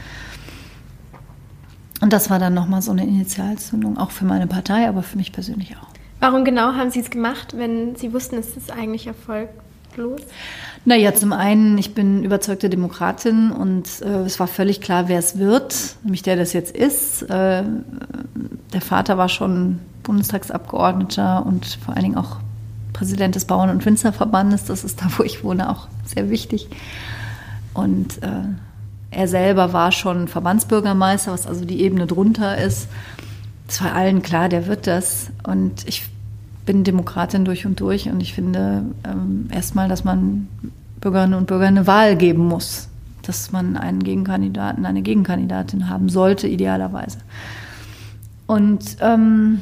Und 2.00 2.12
das 2.12 2.28
war 2.28 2.38
dann 2.38 2.52
nochmal 2.52 2.82
so 2.82 2.90
eine 2.90 3.06
Initialzündung, 3.06 3.96
auch 3.96 4.10
für 4.10 4.26
meine 4.26 4.46
Partei, 4.46 4.88
aber 4.88 5.02
für 5.02 5.16
mich 5.16 5.32
persönlich 5.32 5.76
auch. 5.76 5.88
Warum 6.20 6.44
genau 6.44 6.74
haben 6.74 6.90
Sie 6.90 7.00
es 7.00 7.10
gemacht, 7.10 7.56
wenn 7.56 7.96
Sie 7.96 8.12
wussten, 8.12 8.36
es 8.36 8.56
ist 8.56 8.70
eigentlich 8.70 9.06
erfolglos? 9.94 10.20
Naja, 10.84 11.14
zum 11.14 11.32
einen, 11.32 11.78
ich 11.78 11.94
bin 11.94 12.24
überzeugte 12.24 12.68
Demokratin 12.68 13.50
und 13.50 13.86
äh, 14.02 14.22
es 14.22 14.38
war 14.38 14.46
völlig 14.46 14.80
klar, 14.80 15.08
wer 15.08 15.18
es 15.18 15.38
wird, 15.38 15.96
nämlich 16.02 16.22
der 16.22 16.36
das 16.36 16.52
jetzt 16.52 16.76
ist. 16.76 17.22
Äh, 17.22 17.62
der 18.72 18.80
Vater 18.80 19.16
war 19.16 19.28
schon 19.28 19.78
Bundestagsabgeordneter 20.02 21.46
und 21.46 21.64
vor 21.82 21.94
allen 21.94 22.04
Dingen 22.04 22.16
auch 22.16 22.36
Präsident 22.92 23.34
des 23.34 23.46
Bauern- 23.46 23.70
und 23.70 23.84
Winzerverbandes. 23.84 24.64
Das 24.66 24.84
ist 24.84 25.00
da, 25.00 25.06
wo 25.16 25.22
ich 25.22 25.42
wohne, 25.42 25.70
auch 25.70 25.88
sehr 26.04 26.28
wichtig. 26.28 26.68
Und 27.72 28.22
äh, 28.22 28.42
er 29.10 29.28
selber 29.28 29.72
war 29.72 29.90
schon 29.90 30.28
Verbandsbürgermeister, 30.28 31.32
was 31.32 31.46
also 31.46 31.64
die 31.64 31.80
Ebene 31.80 32.06
drunter 32.06 32.58
ist. 32.58 32.88
Es 33.66 33.82
war 33.82 33.94
allen 33.94 34.22
klar, 34.22 34.50
der 34.50 34.66
wird 34.66 34.86
das. 34.86 35.30
Und 35.44 35.88
ich 35.88 36.04
bin 36.66 36.84
Demokratin 36.84 37.44
durch 37.44 37.66
und 37.66 37.80
durch 37.80 38.08
und 38.08 38.20
ich 38.20 38.34
finde 38.34 38.84
ähm, 39.04 39.48
erstmal, 39.50 39.88
dass 39.88 40.04
man 40.04 40.48
Bürgerinnen 41.00 41.34
und 41.34 41.46
Bürgern 41.46 41.76
eine 41.76 41.86
Wahl 41.86 42.16
geben 42.16 42.46
muss, 42.46 42.88
dass 43.22 43.52
man 43.52 43.76
einen 43.76 44.02
Gegenkandidaten, 44.02 44.86
eine 44.86 45.02
Gegenkandidatin 45.02 45.88
haben 45.88 46.08
sollte, 46.08 46.48
idealerweise. 46.48 47.18
Und 48.46 48.96
ähm, 49.00 49.60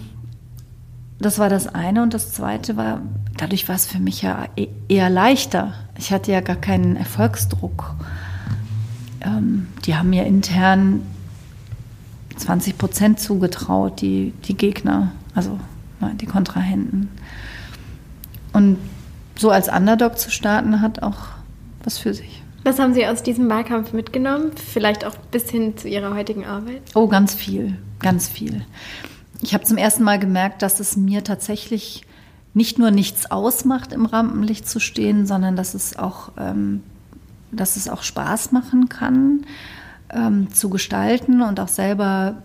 das 1.18 1.38
war 1.38 1.48
das 1.48 1.72
eine. 1.72 2.02
Und 2.02 2.14
das 2.14 2.32
zweite 2.32 2.76
war, 2.76 3.00
dadurch 3.36 3.68
war 3.68 3.76
es 3.76 3.86
für 3.86 4.00
mich 4.00 4.22
ja 4.22 4.46
e-, 4.56 4.68
eher 4.88 5.10
leichter. 5.10 5.74
Ich 5.98 6.12
hatte 6.12 6.32
ja 6.32 6.40
gar 6.40 6.56
keinen 6.56 6.96
Erfolgsdruck 6.96 7.94
ähm, 9.24 9.68
die 9.84 9.96
haben 9.96 10.10
mir 10.10 10.24
intern 10.24 11.02
20 12.36 12.78
Prozent 12.78 13.20
zugetraut, 13.20 14.00
die, 14.00 14.32
die 14.44 14.56
Gegner, 14.56 15.12
also 15.34 15.58
die 16.14 16.26
Kontrahenten. 16.26 17.08
Und 18.52 18.78
so 19.36 19.50
als 19.50 19.68
Underdog 19.68 20.18
zu 20.18 20.30
starten, 20.30 20.80
hat 20.80 21.02
auch 21.02 21.28
was 21.84 21.98
für 21.98 22.14
sich. 22.14 22.42
Was 22.64 22.78
haben 22.78 22.94
Sie 22.94 23.06
aus 23.06 23.22
diesem 23.22 23.48
Wahlkampf 23.48 23.92
mitgenommen? 23.92 24.52
Vielleicht 24.54 25.04
auch 25.04 25.16
bis 25.16 25.50
hin 25.50 25.76
zu 25.76 25.88
Ihrer 25.88 26.14
heutigen 26.14 26.44
Arbeit? 26.44 26.82
Oh, 26.94 27.08
ganz 27.08 27.34
viel, 27.34 27.76
ganz 27.98 28.28
viel. 28.28 28.64
Ich 29.40 29.54
habe 29.54 29.64
zum 29.64 29.78
ersten 29.78 30.04
Mal 30.04 30.18
gemerkt, 30.20 30.62
dass 30.62 30.78
es 30.78 30.96
mir 30.96 31.24
tatsächlich 31.24 32.02
nicht 32.54 32.78
nur 32.78 32.90
nichts 32.90 33.30
ausmacht, 33.30 33.92
im 33.92 34.06
Rampenlicht 34.06 34.68
zu 34.68 34.78
stehen, 34.78 35.26
sondern 35.26 35.56
dass 35.56 35.74
es 35.74 35.96
auch 35.98 36.32
ähm, 36.36 36.82
dass 37.52 37.76
es 37.76 37.88
auch 37.88 38.02
Spaß 38.02 38.50
machen 38.52 38.88
kann, 38.88 39.44
ähm, 40.10 40.52
zu 40.52 40.70
gestalten 40.70 41.42
und 41.42 41.60
auch 41.60 41.68
selber 41.68 42.42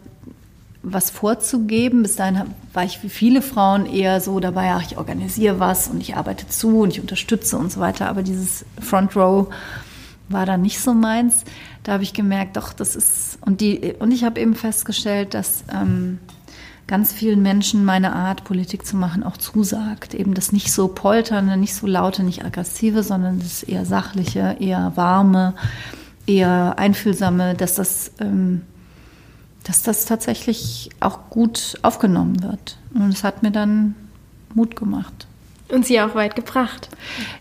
was 0.84 1.10
vorzugeben. 1.10 2.04
Bis 2.04 2.16
dahin 2.16 2.42
war 2.74 2.84
ich 2.84 3.04
wie 3.04 3.10
viele 3.10 3.42
Frauen 3.42 3.86
eher 3.86 4.22
so 4.22 4.40
dabei, 4.40 4.72
ach, 4.72 4.84
ich 4.84 4.98
organisiere 4.98 5.60
was 5.60 5.88
und 5.88 6.02
ich 6.02 6.16
arbeite 6.16 6.48
zu 6.48 6.80
und 6.80 6.92
ich 6.92 7.02
unterstütze 7.02 7.58
und 7.58 7.72
so 7.72 7.80
weiter. 7.80 8.10
Aber 8.10 8.24
dieses 8.24 8.66
Front 8.80 9.16
Row 9.16 9.48
war 10.30 10.46
dann 10.46 10.62
nicht 10.62 10.80
so 10.80 10.94
meins. 10.94 11.44
Da 11.84 11.94
habe 11.94 12.04
ich 12.04 12.13
gemerkt, 12.13 12.58
doch, 12.58 12.74
das 12.74 12.96
ist, 12.96 13.38
und 13.42 13.62
die, 13.62 13.94
und 14.00 14.12
ich 14.12 14.24
habe 14.24 14.40
eben 14.40 14.56
festgestellt, 14.56 15.34
dass 15.34 15.63
ähm, 15.74 16.20
ganz 16.88 17.13
vielen 17.13 17.42
Menschen 17.42 17.86
meine 17.86 18.13
Art, 18.13 18.44
Politik 18.44 18.86
zu 18.86 18.96
machen, 18.96 19.24
auch 19.24 19.38
zusagt. 19.38 20.13
Eben 20.13 20.34
das 20.34 20.52
nicht 20.52 20.72
so 20.72 20.88
polternde, 20.88 21.58
nicht 21.58 21.76
so 21.76 21.86
laute, 21.86 22.24
nicht 22.24 22.44
aggressive, 22.44 23.04
sondern 23.04 23.40
das 23.40 23.63
eher 23.63 23.86
sachliche, 23.86 24.58
eher 24.60 24.94
warme, 24.96 25.54
eher 26.26 26.76
einfühlsame, 26.78 27.56
dass 27.56 27.76
das, 27.76 28.12
ähm, 28.20 28.63
dass 29.67 29.84
das 29.84 30.06
tatsächlich 30.06 30.89
auch 31.01 31.30
gut 31.30 31.77
aufgenommen 31.82 32.41
wird. 32.41 32.77
Und 32.93 33.10
es 33.10 33.25
hat 33.25 33.43
mir 33.43 33.51
dann 33.51 33.95
Mut 34.53 34.77
gemacht. 34.77 35.27
Und 35.69 35.86
sie 35.86 35.99
auch 35.99 36.15
weit 36.15 36.38
gebracht. 36.38 36.88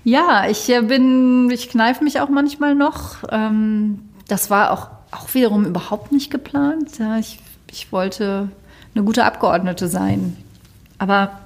Ja, 0.03 0.49
ich 0.49 0.69
äh, 0.69 0.83
bin, 0.83 1.49
ich 1.51 1.71
kneife 1.71 2.03
mich 2.03 2.21
auch 2.21 2.29
manchmal 2.29 2.75
noch. 2.75 3.19
Ähm, 3.31 4.01
das 4.27 4.51
war 4.51 4.73
auch, 4.73 4.89
auch 5.13 5.33
wiederum 5.35 5.65
überhaupt 5.65 6.11
nicht 6.11 6.33
geplant. 6.33 6.99
Ja, 6.99 7.17
ich, 7.19 7.39
ich 7.71 7.93
wollte 7.93 8.51
eine 8.97 9.05
gute 9.05 9.25
Abgeordnete 9.25 9.87
sein. 9.87 10.37
Aber 10.99 11.39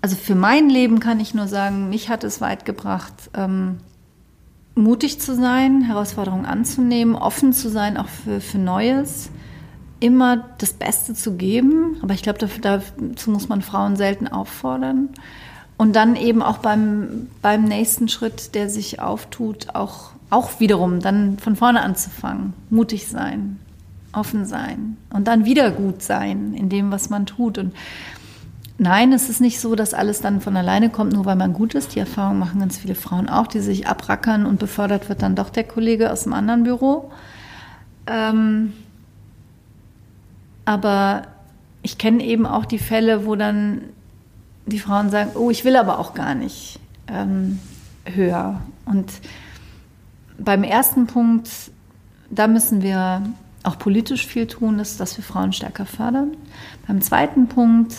also 0.00 0.14
für 0.14 0.36
mein 0.36 0.70
Leben 0.70 1.00
kann 1.00 1.18
ich 1.18 1.34
nur 1.34 1.48
sagen, 1.48 1.88
mich 1.88 2.10
hat 2.10 2.22
es 2.22 2.40
weit 2.40 2.64
gebracht, 2.64 3.14
ähm, 3.34 3.80
mutig 4.74 5.20
zu 5.20 5.34
sein, 5.34 5.82
Herausforderungen 5.82 6.46
anzunehmen, 6.46 7.14
offen 7.14 7.52
zu 7.52 7.68
sein, 7.68 7.96
auch 7.96 8.08
für, 8.08 8.40
für 8.40 8.58
Neues, 8.58 9.30
immer 10.00 10.44
das 10.58 10.72
Beste 10.72 11.14
zu 11.14 11.36
geben. 11.36 11.96
Aber 12.02 12.14
ich 12.14 12.22
glaube, 12.22 12.46
dazu 12.60 13.30
muss 13.30 13.48
man 13.48 13.62
Frauen 13.62 13.96
selten 13.96 14.28
auffordern. 14.28 15.10
Und 15.76 15.96
dann 15.96 16.16
eben 16.16 16.42
auch 16.42 16.58
beim, 16.58 17.28
beim 17.42 17.64
nächsten 17.64 18.08
Schritt, 18.08 18.54
der 18.54 18.68
sich 18.70 19.00
auftut, 19.00 19.74
auch, 19.74 20.10
auch 20.30 20.60
wiederum 20.60 21.00
dann 21.00 21.38
von 21.38 21.56
vorne 21.56 21.82
anzufangen. 21.82 22.52
Mutig 22.70 23.08
sein, 23.08 23.58
offen 24.12 24.44
sein 24.44 24.96
und 25.10 25.26
dann 25.26 25.44
wieder 25.44 25.70
gut 25.70 26.02
sein 26.02 26.54
in 26.54 26.68
dem, 26.68 26.92
was 26.92 27.10
man 27.10 27.26
tut. 27.26 27.58
Und 27.58 27.74
nein, 28.78 29.12
es 29.12 29.28
ist 29.28 29.40
nicht 29.40 29.60
so, 29.60 29.74
dass 29.74 29.94
alles 29.94 30.20
dann 30.20 30.40
von 30.40 30.56
alleine 30.56 30.90
kommt, 30.90 31.12
nur 31.12 31.24
weil 31.24 31.36
man 31.36 31.52
gut 31.52 31.74
ist. 31.74 31.94
Die 31.94 32.00
Erfahrung 32.00 32.38
machen 32.38 32.60
ganz 32.60 32.78
viele 32.78 32.94
Frauen 32.94 33.28
auch, 33.28 33.46
die 33.46 33.60
sich 33.60 33.86
abrackern 33.86 34.46
und 34.46 34.58
befördert 34.58 35.08
wird 35.08 35.22
dann 35.22 35.36
doch 35.36 35.50
der 35.50 35.64
Kollege 35.64 36.10
aus 36.10 36.24
dem 36.24 36.32
anderen 36.32 36.64
Büro. 36.64 37.10
Ähm, 38.06 38.72
aber 40.64 41.22
ich 41.82 41.98
kenne 41.98 42.24
eben 42.24 42.46
auch 42.46 42.64
die 42.64 42.78
Fälle, 42.78 43.26
wo 43.26 43.36
dann 43.36 43.82
die 44.66 44.78
Frauen 44.78 45.10
sagen, 45.10 45.32
oh, 45.34 45.50
ich 45.50 45.64
will 45.64 45.76
aber 45.76 45.98
auch 45.98 46.14
gar 46.14 46.34
nicht 46.34 46.80
ähm, 47.06 47.58
höher. 48.06 48.62
Und 48.86 49.12
beim 50.38 50.64
ersten 50.64 51.06
Punkt, 51.06 51.50
da 52.30 52.48
müssen 52.48 52.82
wir 52.82 53.22
auch 53.62 53.78
politisch 53.78 54.26
viel 54.26 54.46
tun, 54.46 54.78
ist, 54.78 55.00
dass 55.00 55.16
wir 55.16 55.24
Frauen 55.24 55.52
stärker 55.52 55.86
fördern. 55.86 56.36
Beim 56.86 57.00
zweiten 57.00 57.48
Punkt, 57.48 57.94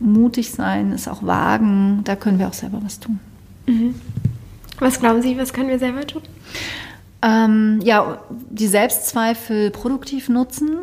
mutig 0.00 0.50
sein, 0.50 0.92
ist 0.92 1.08
auch 1.08 1.22
wagen, 1.22 2.00
da 2.04 2.16
können 2.16 2.38
wir 2.38 2.48
auch 2.48 2.54
selber 2.54 2.80
was 2.82 3.00
tun. 3.00 3.20
Mhm. 3.66 3.94
Was 4.78 4.98
glauben 4.98 5.22
Sie, 5.22 5.36
was 5.38 5.52
können 5.52 5.68
wir 5.68 5.78
selber 5.78 6.06
tun? 6.06 6.22
Ähm, 7.22 7.80
ja, 7.84 8.22
die 8.50 8.66
Selbstzweifel 8.66 9.70
produktiv 9.70 10.28
nutzen, 10.30 10.78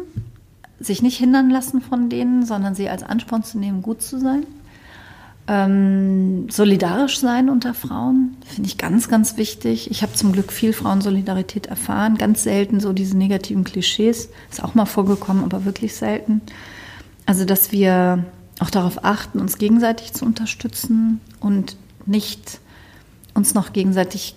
sich 0.80 1.02
nicht 1.02 1.18
hindern 1.18 1.50
lassen 1.50 1.82
von 1.82 2.10
denen, 2.10 2.46
sondern 2.46 2.76
sie 2.76 2.90
als 2.90 3.02
Ansporn 3.02 3.44
zu 3.44 3.58
nehmen, 3.58 3.82
gut 3.82 4.04
zu 4.04 4.20
sein. 4.20 4.46
Ähm, 5.50 6.50
solidarisch 6.50 7.20
sein 7.20 7.50
unter 7.50 7.74
Frauen 7.74 8.36
finde 8.46 8.68
ich 8.68 8.78
ganz, 8.78 9.08
ganz 9.08 9.38
wichtig. 9.38 9.90
Ich 9.90 10.02
habe 10.04 10.14
zum 10.14 10.34
Glück 10.34 10.52
viel 10.52 10.74
Frauensolidarität 10.74 11.68
erfahren, 11.68 12.18
ganz 12.18 12.44
selten 12.44 12.82
so 12.82 12.92
diese 12.92 13.18
negativen 13.18 13.64
Klischees. 13.64 14.30
Ist 14.52 14.64
auch 14.64 14.76
mal 14.76 14.86
vorgekommen, 14.86 15.44
aber 15.44 15.64
wirklich 15.66 15.96
selten. 15.96 16.42
Also, 17.26 17.46
dass 17.46 17.72
wir 17.72 18.26
auch 18.60 18.70
darauf 18.70 19.04
achten, 19.04 19.40
uns 19.40 19.58
gegenseitig 19.58 20.14
zu 20.14 20.26
unterstützen 20.26 21.22
und 21.40 21.78
nicht 22.06 22.60
uns 23.34 23.54
noch 23.54 23.74
gegenseitig 23.74 24.36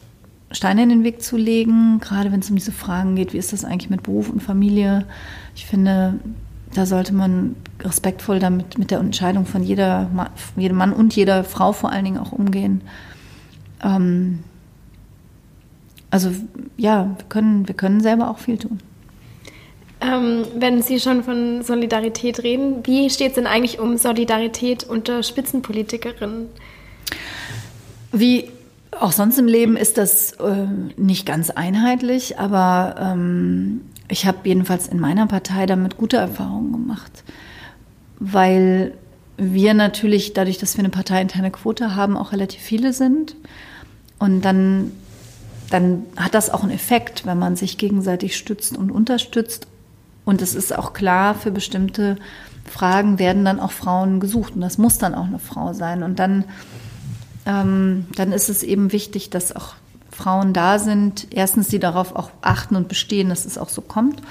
Steine 0.52 0.82
in 0.82 0.88
den 0.88 1.04
Weg 1.04 1.22
zu 1.22 1.36
legen, 1.36 2.00
gerade 2.00 2.32
wenn 2.32 2.40
es 2.40 2.50
um 2.50 2.56
diese 2.56 2.72
Fragen 2.72 3.14
geht, 3.14 3.32
wie 3.32 3.38
ist 3.38 3.52
das 3.52 3.64
eigentlich 3.64 3.90
mit 3.90 4.02
Beruf 4.02 4.28
und 4.28 4.42
Familie. 4.42 5.06
Ich 5.54 5.66
finde, 5.66 6.18
da 6.74 6.86
sollte 6.86 7.14
man 7.14 7.56
respektvoll 7.80 8.40
damit 8.40 8.78
mit 8.78 8.90
der 8.90 8.98
Entscheidung 8.98 9.46
von 9.46 9.62
jeder, 9.62 10.10
jedem 10.56 10.76
Mann 10.76 10.92
und 10.92 11.14
jeder 11.14 11.44
Frau 11.44 11.72
vor 11.72 11.92
allen 11.92 12.04
Dingen 12.04 12.18
auch 12.18 12.32
umgehen. 12.32 12.82
Ähm, 13.82 14.40
also 16.10 16.32
ja, 16.76 17.14
wir 17.16 17.26
können, 17.28 17.68
wir 17.68 17.74
können 17.76 18.00
selber 18.00 18.30
auch 18.30 18.38
viel 18.38 18.58
tun. 18.58 18.80
Ähm, 20.00 20.46
wenn 20.54 20.82
Sie 20.82 20.98
schon 20.98 21.22
von 21.22 21.62
Solidarität 21.62 22.42
reden, 22.42 22.86
wie 22.86 23.10
steht 23.10 23.28
es 23.28 23.34
denn 23.34 23.46
eigentlich 23.46 23.78
um 23.78 23.98
Solidarität 23.98 24.84
unter 24.84 25.22
Spitzenpolitikerinnen? 25.22 26.46
Wie 28.12 28.50
auch 28.98 29.12
sonst 29.12 29.38
im 29.38 29.46
Leben 29.46 29.76
ist 29.76 29.98
das 29.98 30.32
äh, 30.32 30.66
nicht 30.96 31.26
ganz 31.26 31.50
einheitlich, 31.50 32.38
aber 32.38 32.96
ähm, 32.98 33.82
ich 34.08 34.26
habe 34.26 34.38
jedenfalls 34.44 34.88
in 34.88 34.98
meiner 34.98 35.26
Partei 35.26 35.66
damit 35.66 35.96
gute 35.96 36.16
Erfahrungen 36.16 36.72
gemacht, 36.72 37.22
weil 38.18 38.94
wir 39.36 39.74
natürlich 39.74 40.32
dadurch, 40.34 40.58
dass 40.58 40.76
wir 40.76 40.80
eine 40.80 40.90
parteiinterne 40.90 41.50
Quote 41.50 41.94
haben, 41.94 42.16
auch 42.16 42.32
relativ 42.32 42.60
viele 42.60 42.92
sind. 42.92 43.36
Und 44.18 44.42
dann, 44.42 44.92
dann 45.70 46.04
hat 46.16 46.34
das 46.34 46.50
auch 46.50 46.62
einen 46.62 46.72
Effekt, 46.72 47.24
wenn 47.24 47.38
man 47.38 47.56
sich 47.56 47.78
gegenseitig 47.78 48.36
stützt 48.36 48.76
und 48.76 48.90
unterstützt. 48.90 49.66
Und 50.30 50.42
es 50.42 50.54
ist 50.54 50.72
auch 50.78 50.92
klar, 50.92 51.34
für 51.34 51.50
bestimmte 51.50 52.16
Fragen 52.64 53.18
werden 53.18 53.44
dann 53.44 53.58
auch 53.58 53.72
Frauen 53.72 54.20
gesucht. 54.20 54.54
Und 54.54 54.60
das 54.60 54.78
muss 54.78 54.96
dann 54.96 55.12
auch 55.12 55.24
eine 55.24 55.40
Frau 55.40 55.72
sein. 55.72 56.04
Und 56.04 56.20
dann, 56.20 56.44
ähm, 57.46 58.06
dann 58.14 58.30
ist 58.30 58.48
es 58.48 58.62
eben 58.62 58.92
wichtig, 58.92 59.30
dass 59.30 59.56
auch 59.56 59.74
Frauen 60.12 60.52
da 60.52 60.78
sind, 60.78 61.26
erstens, 61.32 61.66
die 61.66 61.80
darauf 61.80 62.14
auch 62.14 62.30
achten 62.42 62.76
und 62.76 62.86
bestehen, 62.86 63.28
dass 63.28 63.44
es 63.44 63.58
auch 63.58 63.70
so 63.70 63.80
kommt. 63.80 64.22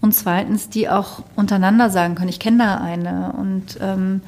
Und 0.00 0.14
zweitens, 0.14 0.70
die 0.70 0.88
auch 0.88 1.22
untereinander 1.36 1.90
sagen 1.90 2.14
können, 2.14 2.30
ich 2.30 2.40
kenne 2.40 2.64
da 2.64 2.76
eine 2.78 3.34
und 3.38 3.78
ähm, 3.82 4.22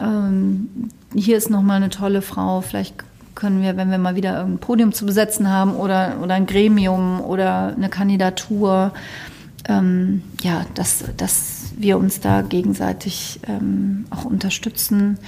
ähm, 0.00 0.90
hier 1.14 1.36
ist 1.36 1.48
nochmal 1.48 1.76
eine 1.76 1.90
tolle 1.90 2.22
Frau, 2.22 2.60
vielleicht 2.60 2.96
können 3.36 3.62
wir, 3.62 3.76
wenn 3.76 3.92
wir 3.92 3.98
mal 3.98 4.16
wieder 4.16 4.40
ein 4.40 4.58
Podium 4.58 4.92
zu 4.92 5.06
besetzen 5.06 5.48
haben 5.48 5.76
oder, 5.76 6.16
oder 6.20 6.34
ein 6.34 6.46
Gremium 6.46 7.20
oder 7.20 7.72
eine 7.76 7.88
Kandidatur, 7.88 8.92
ähm, 9.68 10.22
ja, 10.42 10.66
dass, 10.74 11.04
dass 11.16 11.72
wir 11.76 11.98
uns 11.98 12.20
da 12.20 12.42
gegenseitig 12.42 13.40
ähm, 13.48 14.06
auch 14.10 14.24
unterstützen. 14.24 15.18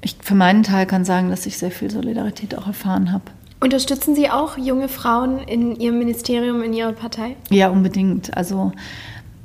Ich 0.00 0.16
für 0.20 0.34
meinen 0.34 0.62
Teil 0.62 0.86
kann 0.86 1.04
sagen, 1.04 1.30
dass 1.30 1.46
ich 1.46 1.58
sehr 1.58 1.70
viel 1.70 1.90
Solidarität 1.90 2.56
auch 2.56 2.66
erfahren 2.66 3.12
habe. 3.12 3.24
Unterstützen 3.60 4.14
Sie 4.14 4.28
auch 4.28 4.58
junge 4.58 4.88
Frauen 4.88 5.38
in 5.38 5.76
Ihrem 5.76 5.98
Ministerium, 5.98 6.62
in 6.62 6.74
Ihrer 6.74 6.92
Partei? 6.92 7.36
Ja, 7.50 7.70
unbedingt. 7.70 8.36
Also 8.36 8.72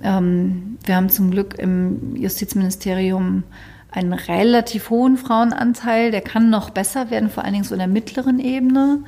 ähm, 0.04 0.78
wir 0.84 0.96
haben 0.96 1.10
zum 1.10 1.32
Glück 1.32 1.56
im 1.58 2.16
Justizministerium 2.16 3.44
einen 3.92 4.14
relativ 4.14 4.90
hohen 4.90 5.18
Frauenanteil. 5.18 6.12
Der 6.12 6.22
kann 6.22 6.50
noch 6.50 6.70
besser 6.70 7.10
werden, 7.10 7.30
vor 7.30 7.44
allen 7.44 7.54
Dingen 7.54 7.64
so 7.64 7.74
in 7.74 7.80
der 7.80 7.88
mittleren 7.88 8.40
Ebene. 8.40 9.04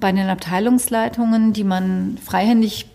Bei 0.00 0.10
den 0.10 0.28
Abteilungsleitungen, 0.28 1.52
die 1.52 1.64
man 1.64 2.18
freihändig 2.22 2.91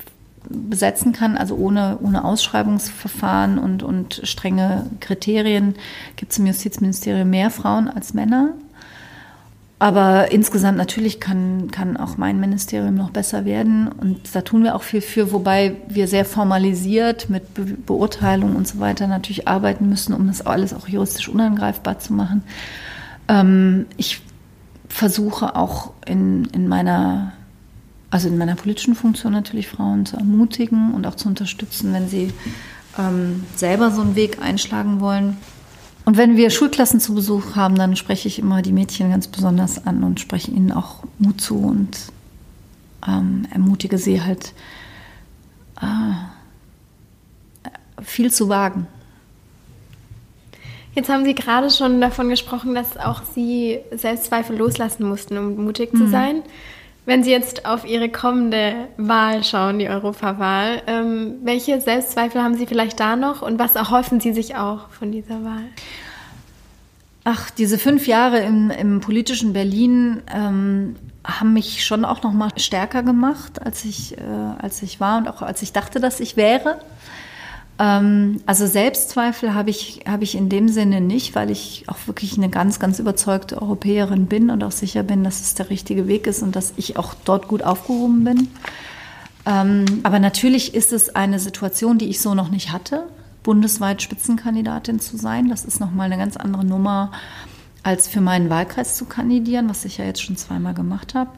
besetzen 0.50 1.14
kann, 1.14 1.38
also 1.38 1.56
ohne, 1.56 1.98
ohne 2.02 2.24
Ausschreibungsverfahren 2.24 3.58
und, 3.58 3.84
und 3.84 4.22
strenge 4.24 4.86
Kriterien, 5.00 5.76
gibt 6.16 6.32
es 6.32 6.40
im 6.40 6.48
Justizministerium 6.48 7.30
mehr 7.30 7.50
Frauen 7.50 7.88
als 7.88 8.14
Männer. 8.14 8.54
Aber 9.80 10.32
insgesamt 10.32 10.78
natürlich 10.78 11.20
kann, 11.20 11.70
kann 11.70 11.98
auch 11.98 12.18
mein 12.18 12.40
Ministerium 12.40 12.96
noch 12.96 13.12
besser 13.12 13.46
werden. 13.46 13.88
Und 13.88 14.34
da 14.34 14.42
tun 14.42 14.64
wir 14.64 14.76
auch 14.76 14.82
viel 14.82 15.02
für, 15.02 15.32
wobei 15.32 15.76
wir 15.88 16.08
sehr 16.08 16.26
formalisiert 16.26 17.30
mit 17.30 17.54
Be 17.54 17.64
Beurteilung 17.86 18.56
und 18.56 18.68
so 18.68 18.80
weiter 18.80 19.06
natürlich 19.06 19.48
arbeiten 19.48 19.88
müssen, 19.88 20.14
um 20.14 20.26
das 20.28 20.44
alles 20.44 20.74
auch 20.74 20.88
juristisch 20.88 21.30
unangreifbar 21.30 22.00
zu 22.00 22.14
machen. 22.14 22.44
Ähm, 23.28 23.86
ich 23.98 24.22
versuche 24.90 25.56
auch 25.56 25.92
in, 26.08 26.46
in 26.46 26.68
meiner, 26.68 27.34
also 28.10 28.28
in 28.28 28.38
meiner 28.38 28.56
politischen 28.56 28.96
Funktion 28.96 29.34
natürlich 29.34 29.68
Frauen 29.68 30.06
zu 30.06 30.18
ermutigen 30.18 30.94
und 30.94 31.06
auch 31.06 31.16
zu 31.16 31.28
unterstützen, 31.28 31.94
wenn 31.94 32.08
sie 32.08 32.32
ähm, 32.98 33.44
selber 33.56 33.92
so 33.92 34.02
einen 34.02 34.16
Weg 34.16 34.42
einschlagen 34.42 35.02
wollen. 35.02 35.38
Und 36.06 36.16
wenn 36.16 36.38
wir 36.38 36.50
Schulklassen 36.50 37.02
zu 37.02 37.14
Besuch 37.14 37.56
haben, 37.56 37.76
dann 37.76 37.98
spreche 37.98 38.30
ich 38.30 38.40
immer 38.40 38.62
die 38.62 38.72
Mädchen 38.72 39.12
ganz 39.12 39.28
besonders 39.28 39.86
an 39.86 40.04
und 40.04 40.22
spreche 40.22 40.52
ihnen 40.52 40.72
auch 40.72 41.04
Mut 41.20 41.42
zu 41.42 41.58
und 41.58 41.98
ähm, 43.06 43.46
ermutige 43.52 43.98
sie 43.98 44.22
halt 44.22 44.54
äh, 45.82 46.14
viel 48.02 48.32
zu 48.32 48.48
wagen. 48.48 48.88
Jetzt 50.96 51.10
haben 51.10 51.26
Sie 51.26 51.36
gerade 51.36 51.70
schon 51.70 52.02
davon 52.02 52.30
gesprochen, 52.30 52.74
dass 52.74 52.98
auch 52.98 53.22
Sie 53.24 53.80
Selbstzweifel 53.92 54.58
loslassen 54.58 55.08
mussten, 55.08 55.38
um 55.38 55.64
mutig 55.64 55.94
mhm. 55.94 55.98
zu 55.98 56.08
sein. 56.08 56.42
Wenn 57.08 57.24
Sie 57.24 57.32
jetzt 57.32 57.66
auf 57.66 57.88
Ihre 57.88 58.10
kommende 58.10 58.90
Wahl 58.98 59.42
schauen, 59.42 59.80
die 59.80 59.88
Europawahl, 59.88 60.82
ähm, 60.88 61.36
welche 61.42 61.80
Selbstzweifel 61.80 62.44
haben 62.44 62.56
Sie 62.56 62.68
vielleicht 62.68 63.00
da 63.00 63.16
noch 63.16 63.42
und 63.42 63.58
was 63.58 63.76
erhoffen 63.76 64.20
Sie 64.20 64.34
sich 64.34 64.58
auch 64.58 64.90
von 64.90 65.14
dieser 65.14 65.42
Wahl? 65.46 65.64
Ach, 67.24 67.50
diese 67.50 67.78
fünf 67.78 68.08
Jahre 68.08 68.40
im, 68.40 68.72
im 68.72 69.00
politischen 69.00 69.54
Berlin 69.54 70.22
ähm, 70.36 70.98
haben 71.24 71.54
mich 71.54 71.86
schon 71.86 72.04
auch 72.04 72.24
noch 72.24 72.34
mal 72.34 72.50
stärker 72.58 73.04
gemacht, 73.04 73.66
als 73.66 73.86
ich, 73.86 74.18
äh, 74.18 74.22
als 74.60 74.82
ich 74.84 75.00
war 75.00 75.18
und 75.20 75.30
auch 75.30 75.42
als 75.42 75.62
ich 75.62 75.72
dachte, 75.72 76.02
dass 76.02 76.20
ich 76.20 76.36
wäre. 76.36 76.78
Ähm, 77.80 78.42
also 78.46 78.66
Selbstzweifel 78.66 79.54
habe 79.54 79.70
ich, 79.70 80.02
habe 80.08 80.24
ich 80.24 80.36
in 80.36 80.50
dem 80.50 80.70
Sinne 80.70 81.02
nicht, 81.02 81.36
weil 81.36 81.52
ich 81.52 81.86
auch 81.88 81.98
wirklich 82.08 82.38
eine 82.38 82.50
ganz, 82.50 82.80
ganz 82.80 83.00
überzeugte 83.00 83.62
Europäerin 83.62 84.26
bin 84.26 84.50
und 84.50 84.64
auch 84.64 84.72
sicher 84.72 85.04
bin, 85.04 85.24
dass 85.24 85.42
es 85.42 85.54
der 85.56 85.70
richtige 85.70 86.08
Weg 86.08 86.28
ist 86.28 86.42
und 86.42 86.56
dass 86.56 86.74
ich 86.78 86.98
auch 86.98 87.14
dort 87.26 87.48
gut 87.48 87.64
aufgehoben 87.64 88.24
bin. 88.24 88.48
Ähm, 89.46 89.86
aber 90.04 90.20
natürlich 90.20 90.74
ist 90.74 90.92
es 90.92 91.16
eine 91.16 91.40
Situation, 91.40 91.98
die 91.98 92.10
ich 92.10 92.20
so 92.20 92.34
noch 92.34 92.50
nicht 92.50 92.72
hatte, 92.72 93.08
bundesweit 93.44 94.02
Spitzenkandidatin 94.02 95.00
zu 95.00 95.18
sein. 95.18 95.48
Das 95.50 95.64
ist 95.64 95.80
nochmal 95.80 96.08
eine 96.08 96.18
ganz 96.18 96.36
andere 96.36 96.66
Nummer, 96.66 97.12
als 97.84 98.08
für 98.08 98.20
meinen 98.20 98.50
Wahlkreis 98.50 98.98
zu 98.98 99.06
kandidieren, 99.06 99.70
was 99.70 99.86
ich 99.86 100.00
ja 100.00 100.06
jetzt 100.06 100.22
schon 100.22 100.36
zweimal 100.36 100.74
gemacht 100.74 101.16
habe. 101.16 101.32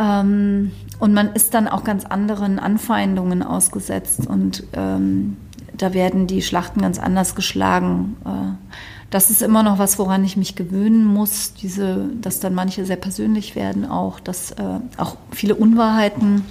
Ähm, 0.00 0.72
und 0.98 1.12
man 1.12 1.32
ist 1.34 1.52
dann 1.52 1.68
auch 1.68 1.84
ganz 1.84 2.06
anderen 2.06 2.58
Anfeindungen 2.58 3.42
ausgesetzt 3.42 4.26
und 4.26 4.64
ähm, 4.72 5.36
da 5.76 5.92
werden 5.92 6.26
die 6.26 6.40
Schlachten 6.40 6.80
ganz 6.80 6.98
anders 6.98 7.34
geschlagen. 7.34 8.16
Äh, 8.24 8.78
das 9.10 9.30
ist 9.30 9.42
immer 9.42 9.62
noch 9.62 9.78
was, 9.78 9.98
woran 9.98 10.24
ich 10.24 10.36
mich 10.36 10.56
gewöhnen 10.56 11.04
muss, 11.04 11.52
diese, 11.52 12.08
dass 12.20 12.40
dann 12.40 12.54
manche 12.54 12.86
sehr 12.86 12.96
persönlich 12.96 13.56
werden, 13.56 13.84
auch, 13.84 14.20
dass 14.20 14.52
äh, 14.52 14.80
auch 14.96 15.16
viele 15.32 15.54
Unwahrheiten 15.54 16.44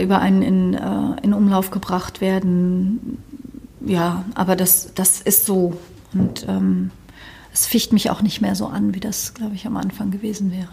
über 0.00 0.20
einen 0.20 0.42
in, 0.42 0.74
äh, 0.74 1.20
in 1.22 1.34
Umlauf 1.34 1.70
gebracht 1.70 2.20
werden. 2.20 3.18
Ja, 3.84 4.24
aber 4.34 4.54
das, 4.54 4.92
das 4.94 5.20
ist 5.20 5.46
so. 5.46 5.78
Und 6.14 6.46
ähm, 6.48 6.90
es 7.52 7.66
ficht 7.66 7.92
mich 7.92 8.10
auch 8.10 8.22
nicht 8.22 8.40
mehr 8.40 8.54
so 8.54 8.66
an, 8.66 8.94
wie 8.94 9.00
das, 9.00 9.34
glaube 9.34 9.54
ich, 9.54 9.66
am 9.66 9.76
Anfang 9.76 10.10
gewesen 10.10 10.52
wäre. 10.52 10.68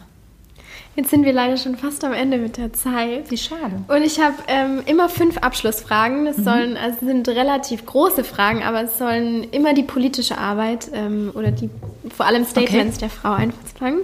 Jetzt 0.96 1.12
sind 1.12 1.24
wir 1.24 1.34
leider 1.34 1.56
schon 1.58 1.78
fast 1.78 2.04
am 2.04 2.14
Ende 2.14 2.38
mit 2.38 2.58
der 2.58 2.74
Zeit. 2.74 3.32
Wie 3.32 3.38
schade. 3.38 3.84
Und 3.88 4.04
ich 4.04 4.20
habe 4.20 4.36
ähm, 4.48 4.82
immer 4.86 5.08
fünf 5.08 5.38
Abschlussfragen. 5.38 6.26
Das 6.26 6.38
mhm. 6.38 6.44
sollen, 6.44 6.78
also 6.78 7.06
sind 7.06 7.28
relativ 7.30 7.86
große 7.86 8.24
Fragen, 8.24 8.64
aber 8.64 8.84
es 8.84 8.98
sollen 8.98 9.46
immer 9.52 9.74
die 9.74 9.84
politische 9.84 10.38
Arbeit 10.38 10.90
ähm, 10.94 11.32
oder 11.36 11.52
die 11.52 11.70
vor 12.16 12.26
allem 12.26 12.46
Statements 12.46 12.98
okay. 12.98 13.00
der 13.00 13.10
Frau 13.10 13.34
einfangen. 13.34 14.02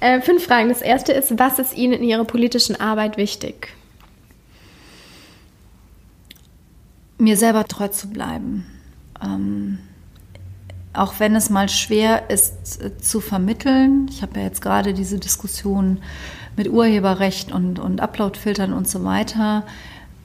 Äh, 0.00 0.20
fünf 0.20 0.44
Fragen. 0.44 0.68
Das 0.68 0.80
erste 0.80 1.12
ist, 1.12 1.38
was 1.38 1.58
ist 1.58 1.76
Ihnen 1.76 1.94
in 1.94 2.04
Ihrer 2.04 2.24
politischen 2.24 2.80
Arbeit 2.80 3.16
wichtig? 3.16 3.68
Mir 7.18 7.36
selber 7.36 7.64
treu 7.64 7.88
zu 7.88 8.08
bleiben. 8.08 8.64
Ähm, 9.22 9.78
auch 10.98 11.14
wenn 11.18 11.36
es 11.36 11.48
mal 11.48 11.68
schwer 11.68 12.28
ist 12.30 12.82
äh, 12.82 12.98
zu 12.98 13.20
vermitteln. 13.20 14.08
Ich 14.10 14.22
habe 14.22 14.40
ja 14.40 14.46
jetzt 14.46 14.60
gerade 14.60 14.92
diese 14.94 15.18
Diskussion 15.18 15.98
mit 16.56 16.68
Urheberrecht 16.68 17.52
und, 17.52 17.78
und 17.78 18.00
Uploadfiltern 18.00 18.72
und 18.72 18.88
so 18.88 19.04
weiter. 19.04 19.64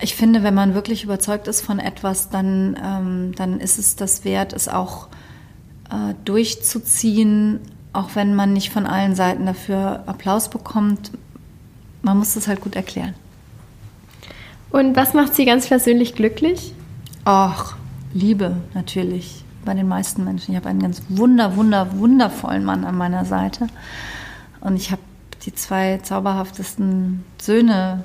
Ich 0.02 0.16
finde, 0.16 0.44
wenn 0.44 0.56
man 0.56 0.74
wirklich 0.74 1.04
überzeugt 1.04 1.48
ist 1.48 1.62
von 1.62 1.80
etwas, 1.80 2.30
dann, 2.30 2.78
ähm, 2.84 3.36
dann 3.36 3.60
ist 3.60 3.78
es 3.78 3.96
das 3.96 4.26
wert, 4.26 4.52
es 4.52 4.68
auch 4.68 5.08
äh, 5.92 6.16
durchzuziehen, 6.26 7.60
auch 7.94 8.16
wenn 8.16 8.34
man 8.34 8.52
nicht 8.52 8.72
von 8.72 8.88
allen 8.88 9.16
Seiten 9.16 9.46
dafür 9.46 10.04
Applaus 10.08 10.50
bekommt. 10.50 11.12
Man 12.02 12.18
muss 12.18 12.34
das 12.34 12.48
halt 12.48 12.62
gut 12.62 12.76
erklären. 12.76 13.14
Und 14.72 14.96
was 14.96 15.14
macht 15.14 15.36
Sie 15.36 15.46
ganz 15.46 15.68
persönlich 15.68 16.16
glücklich? 16.16 16.74
Ach, 17.26 17.76
Liebe 18.14 18.58
natürlich 18.74 19.43
bei 19.66 19.74
den 19.74 19.88
meisten 19.88 20.24
Menschen. 20.24 20.52
Ich 20.52 20.58
habe 20.58 20.70
einen 20.70 20.82
ganz 20.82 21.02
wunder, 21.10 21.56
wunder, 21.56 21.98
wundervollen 21.98 22.64
Mann 22.64 22.86
an 22.86 22.98
meiner 22.98 23.26
Seite. 23.26 23.68
Und 24.62 24.76
ich 24.76 24.92
habe 24.92 25.02
die 25.46 25.54
zwei 25.54 26.00
zauberhaftesten 26.02 27.24
Söhne 27.42 28.04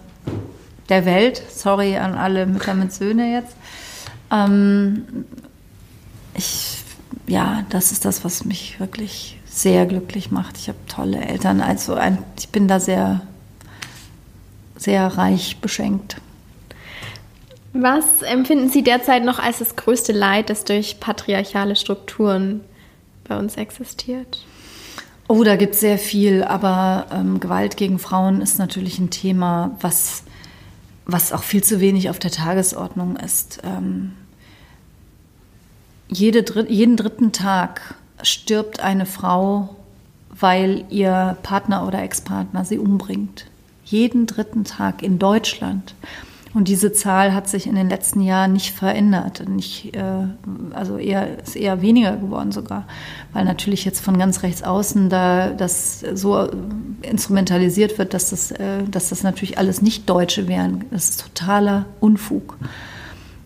der 0.88 1.04
Welt. 1.04 1.42
Sorry 1.50 1.96
an 1.96 2.14
alle 2.14 2.46
Mütter 2.46 2.74
mit 2.74 2.92
Söhne 2.92 3.32
jetzt. 3.32 3.56
Ähm, 4.30 5.04
ich, 6.34 6.82
ja, 7.26 7.64
das 7.70 7.92
ist 7.92 8.04
das, 8.04 8.24
was 8.24 8.44
mich 8.44 8.80
wirklich 8.80 9.38
sehr 9.46 9.86
glücklich 9.86 10.30
macht. 10.30 10.56
Ich 10.56 10.68
habe 10.68 10.78
tolle 10.86 11.20
Eltern. 11.20 11.60
Also 11.60 11.94
ein, 11.94 12.18
ich 12.38 12.48
bin 12.50 12.68
da 12.68 12.80
sehr, 12.80 13.22
sehr 14.76 15.06
reich 15.06 15.58
beschenkt. 15.60 16.16
Was 17.72 18.22
empfinden 18.22 18.70
Sie 18.70 18.82
derzeit 18.82 19.24
noch 19.24 19.38
als 19.38 19.58
das 19.58 19.76
größte 19.76 20.12
Leid, 20.12 20.50
das 20.50 20.64
durch 20.64 21.00
patriarchale 21.00 21.76
Strukturen 21.76 22.62
bei 23.24 23.38
uns 23.38 23.56
existiert? 23.56 24.44
Oh, 25.28 25.44
da 25.44 25.56
gibt 25.56 25.74
es 25.74 25.80
sehr 25.80 25.98
viel, 25.98 26.42
aber 26.42 27.06
ähm, 27.12 27.38
Gewalt 27.38 27.76
gegen 27.76 27.98
Frauen 27.98 28.40
ist 28.40 28.58
natürlich 28.58 28.98
ein 28.98 29.10
Thema, 29.10 29.76
was, 29.80 30.22
was 31.04 31.34
auch 31.34 31.42
viel 31.42 31.62
zu 31.62 31.80
wenig 31.80 32.08
auf 32.08 32.18
der 32.18 32.30
Tagesordnung 32.30 33.16
ist. 33.16 33.60
Ähm, 33.62 34.12
jede, 36.08 36.42
jeden 36.68 36.96
dritten 36.96 37.32
Tag 37.32 37.94
stirbt 38.22 38.80
eine 38.80 39.04
Frau, 39.04 39.76
weil 40.30 40.86
ihr 40.88 41.36
Partner 41.42 41.86
oder 41.86 42.02
Ex-Partner 42.02 42.64
sie 42.64 42.78
umbringt. 42.78 43.46
Jeden 43.84 44.26
dritten 44.26 44.64
Tag 44.64 45.02
in 45.02 45.18
Deutschland. 45.18 45.94
Und 46.54 46.68
diese 46.68 46.92
Zahl 46.92 47.34
hat 47.34 47.48
sich 47.48 47.66
in 47.66 47.74
den 47.74 47.90
letzten 47.90 48.20
Jahren 48.20 48.52
nicht 48.52 48.72
verändert. 48.72 49.46
Nicht, 49.48 49.94
äh, 49.94 50.02
also 50.72 50.96
eher, 50.96 51.38
ist 51.40 51.56
eher 51.56 51.82
weniger 51.82 52.16
geworden 52.16 52.52
sogar. 52.52 52.84
Weil 53.32 53.44
natürlich 53.44 53.84
jetzt 53.84 54.00
von 54.00 54.18
ganz 54.18 54.42
rechts 54.42 54.62
außen 54.62 55.10
da 55.10 55.50
das 55.50 56.00
so 56.00 56.48
instrumentalisiert 57.02 57.98
wird, 57.98 58.14
dass 58.14 58.30
das, 58.30 58.50
äh, 58.52 58.82
dass 58.90 59.10
das 59.10 59.22
natürlich 59.22 59.58
alles 59.58 59.82
nicht 59.82 60.08
Deutsche 60.08 60.48
wären. 60.48 60.84
Das 60.90 61.10
ist 61.10 61.20
totaler 61.20 61.84
Unfug. 62.00 62.56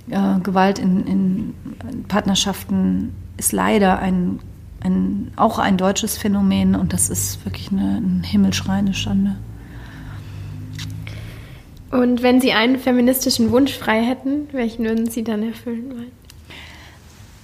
Äh, 0.08 0.40
Gewalt 0.40 0.78
in, 0.78 1.06
in, 1.06 1.54
Partnerschaften 2.06 3.14
ist 3.36 3.52
leider 3.52 3.98
ein, 3.98 4.38
ein, 4.80 5.32
auch 5.36 5.58
ein 5.58 5.76
deutsches 5.76 6.16
Phänomen 6.18 6.76
und 6.76 6.92
das 6.92 7.10
ist 7.10 7.44
wirklich 7.44 7.72
eine, 7.72 7.96
eine 7.96 8.22
himmelschreiende 8.22 8.94
Schande. 8.94 9.36
Und 11.92 12.22
wenn 12.22 12.40
Sie 12.40 12.54
einen 12.54 12.78
feministischen 12.78 13.50
Wunsch 13.50 13.76
frei 13.76 14.02
hätten, 14.02 14.48
welchen 14.52 14.84
würden 14.86 15.10
Sie 15.10 15.22
dann 15.22 15.42
erfüllen 15.42 15.90
wollen? 15.90 16.12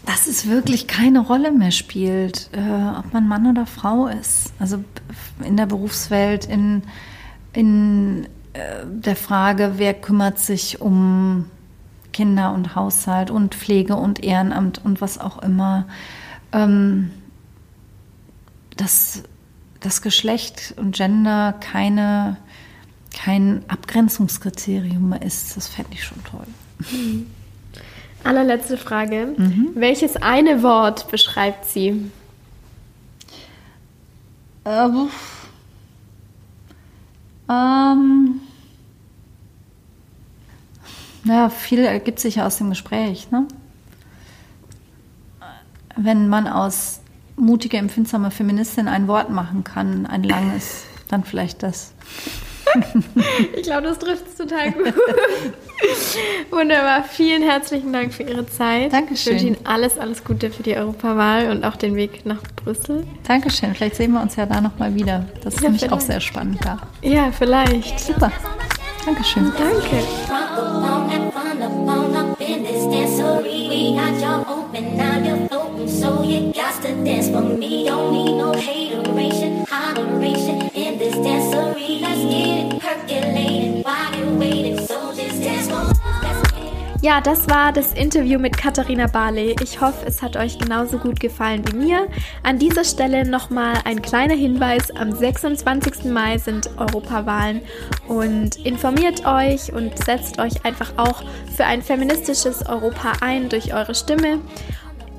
Dass 0.06 0.26
es 0.26 0.48
wirklich 0.48 0.86
keine 0.86 1.20
Rolle 1.20 1.52
mehr 1.52 1.70
spielt, 1.70 2.48
äh, 2.52 2.98
ob 2.98 3.12
man 3.12 3.28
Mann 3.28 3.46
oder 3.46 3.66
Frau 3.66 4.06
ist. 4.06 4.54
Also 4.58 4.82
in 5.44 5.58
der 5.58 5.66
Berufswelt, 5.66 6.46
in, 6.46 6.82
in 7.52 8.24
äh, 8.54 8.86
der 8.86 9.16
Frage, 9.16 9.74
wer 9.76 9.92
kümmert 9.92 10.38
sich 10.38 10.80
um 10.80 11.44
Kinder 12.14 12.54
und 12.54 12.74
Haushalt 12.74 13.30
und 13.30 13.54
Pflege 13.54 13.96
und 13.96 14.24
Ehrenamt 14.24 14.82
und 14.82 15.02
was 15.02 15.18
auch 15.18 15.42
immer. 15.42 15.86
Ähm, 16.52 17.10
dass 18.78 19.24
das 19.80 20.00
Geschlecht 20.00 20.72
und 20.78 20.96
Gender 20.96 21.54
keine 21.60 22.38
kein 23.12 23.64
Abgrenzungskriterium 23.68 25.10
mehr 25.10 25.22
ist, 25.22 25.56
das 25.56 25.68
fände 25.68 25.90
ich 25.92 26.04
schon 26.04 26.22
toll. 26.24 26.46
Mhm. 26.90 27.26
Allerletzte 28.24 28.76
Frage. 28.76 29.34
Mhm. 29.36 29.70
Welches 29.74 30.16
eine 30.16 30.62
Wort 30.62 31.10
beschreibt 31.10 31.64
sie? 31.64 32.10
Äh, 34.64 34.88
ähm, 37.48 38.40
naja, 41.24 41.48
viel 41.48 41.84
ergibt 41.84 42.20
sich 42.20 42.36
ja 42.36 42.46
aus 42.46 42.58
dem 42.58 42.70
Gespräch. 42.70 43.30
Ne? 43.30 43.46
Wenn 45.96 46.28
man 46.28 46.46
aus 46.46 47.00
mutige, 47.36 47.76
empfindsame 47.76 48.30
Feministin 48.30 48.88
ein 48.88 49.08
Wort 49.08 49.30
machen 49.30 49.64
kann, 49.64 50.06
ein 50.06 50.22
langes, 50.22 50.84
dann 51.08 51.24
vielleicht 51.24 51.62
das. 51.62 51.92
ich 53.56 53.62
glaube, 53.62 53.82
das 53.82 53.98
trifft 53.98 54.26
es 54.28 54.36
total 54.36 54.72
gut. 54.72 54.94
Wunderbar. 56.50 57.04
Vielen 57.04 57.42
herzlichen 57.42 57.92
Dank 57.92 58.12
für 58.12 58.22
Ihre 58.22 58.46
Zeit. 58.46 58.92
Dankeschön. 58.92 59.36
Ich 59.36 59.42
wünsche 59.42 59.58
Ihnen 59.58 59.66
alles, 59.66 59.98
alles 59.98 60.24
Gute 60.24 60.50
für 60.50 60.62
die 60.62 60.76
Europawahl 60.76 61.50
und 61.50 61.64
auch 61.64 61.76
den 61.76 61.96
Weg 61.96 62.26
nach 62.26 62.42
Brüssel. 62.56 63.06
Dankeschön. 63.26 63.74
Vielleicht 63.74 63.96
sehen 63.96 64.12
wir 64.12 64.20
uns 64.20 64.36
ja 64.36 64.46
da 64.46 64.60
nochmal 64.60 64.94
wieder. 64.94 65.26
Das 65.42 65.54
ist 65.54 65.62
ja, 65.62 65.70
nämlich 65.70 65.90
auch 65.90 66.00
sehr 66.00 66.20
spannend 66.20 66.58
da. 66.64 66.78
Ja, 67.02 67.30
vielleicht. 67.32 68.00
Super. 68.00 68.32
Dankeschön. 69.04 69.52
Danke. 69.56 70.04
Ja, 87.00 87.20
das 87.20 87.48
war 87.48 87.72
das 87.72 87.94
Interview 87.94 88.38
mit 88.38 88.56
Katharina 88.56 89.06
Barley. 89.06 89.54
Ich 89.62 89.80
hoffe, 89.80 90.04
es 90.04 90.20
hat 90.20 90.36
euch 90.36 90.58
genauso 90.58 90.98
gut 90.98 91.20
gefallen 91.20 91.62
wie 91.66 91.76
mir. 91.76 92.08
An 92.42 92.58
dieser 92.58 92.84
Stelle 92.84 93.26
nochmal 93.26 93.74
ein 93.84 94.02
kleiner 94.02 94.34
Hinweis. 94.34 94.90
Am 94.90 95.12
26. 95.12 96.04
Mai 96.06 96.38
sind 96.38 96.68
Europawahlen 96.76 97.62
und 98.08 98.56
informiert 98.56 99.24
euch 99.24 99.72
und 99.72 99.96
setzt 100.04 100.40
euch 100.40 100.64
einfach 100.64 100.92
auch 100.96 101.22
für 101.56 101.64
ein 101.64 101.82
feministisches 101.82 102.66
Europa 102.66 103.12
ein 103.20 103.48
durch 103.48 103.72
eure 103.72 103.94
Stimme. 103.94 104.40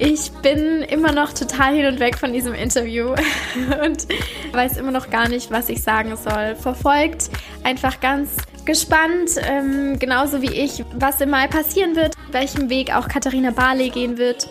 Ich 0.01 0.31
bin 0.31 0.81
immer 0.83 1.11
noch 1.11 1.33
total 1.33 1.75
hin 1.75 1.85
und 1.85 1.99
weg 1.99 2.17
von 2.17 2.31
diesem 2.31 2.53
Interview 2.53 3.09
und 3.85 4.07
weiß 4.53 4.77
immer 4.77 4.91
noch 4.91 5.09
gar 5.09 5.27
nicht, 5.27 5.51
was 5.51 5.67
ich 5.67 5.83
sagen 5.83 6.15
soll. 6.15 6.55
Verfolgt 6.55 7.29
einfach 7.65 7.99
ganz 7.99 8.37
gespannt, 8.63 9.31
ähm, 9.41 9.99
genauso 9.99 10.41
wie 10.41 10.53
ich, 10.53 10.85
was 10.95 11.19
im 11.19 11.31
Mai 11.31 11.47
passieren 11.47 11.97
wird, 11.97 12.15
welchen 12.31 12.69
Weg 12.69 12.95
auch 12.95 13.09
Katharina 13.09 13.51
Barley 13.51 13.89
gehen 13.89 14.17
wird. 14.17 14.47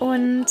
Und 0.00 0.46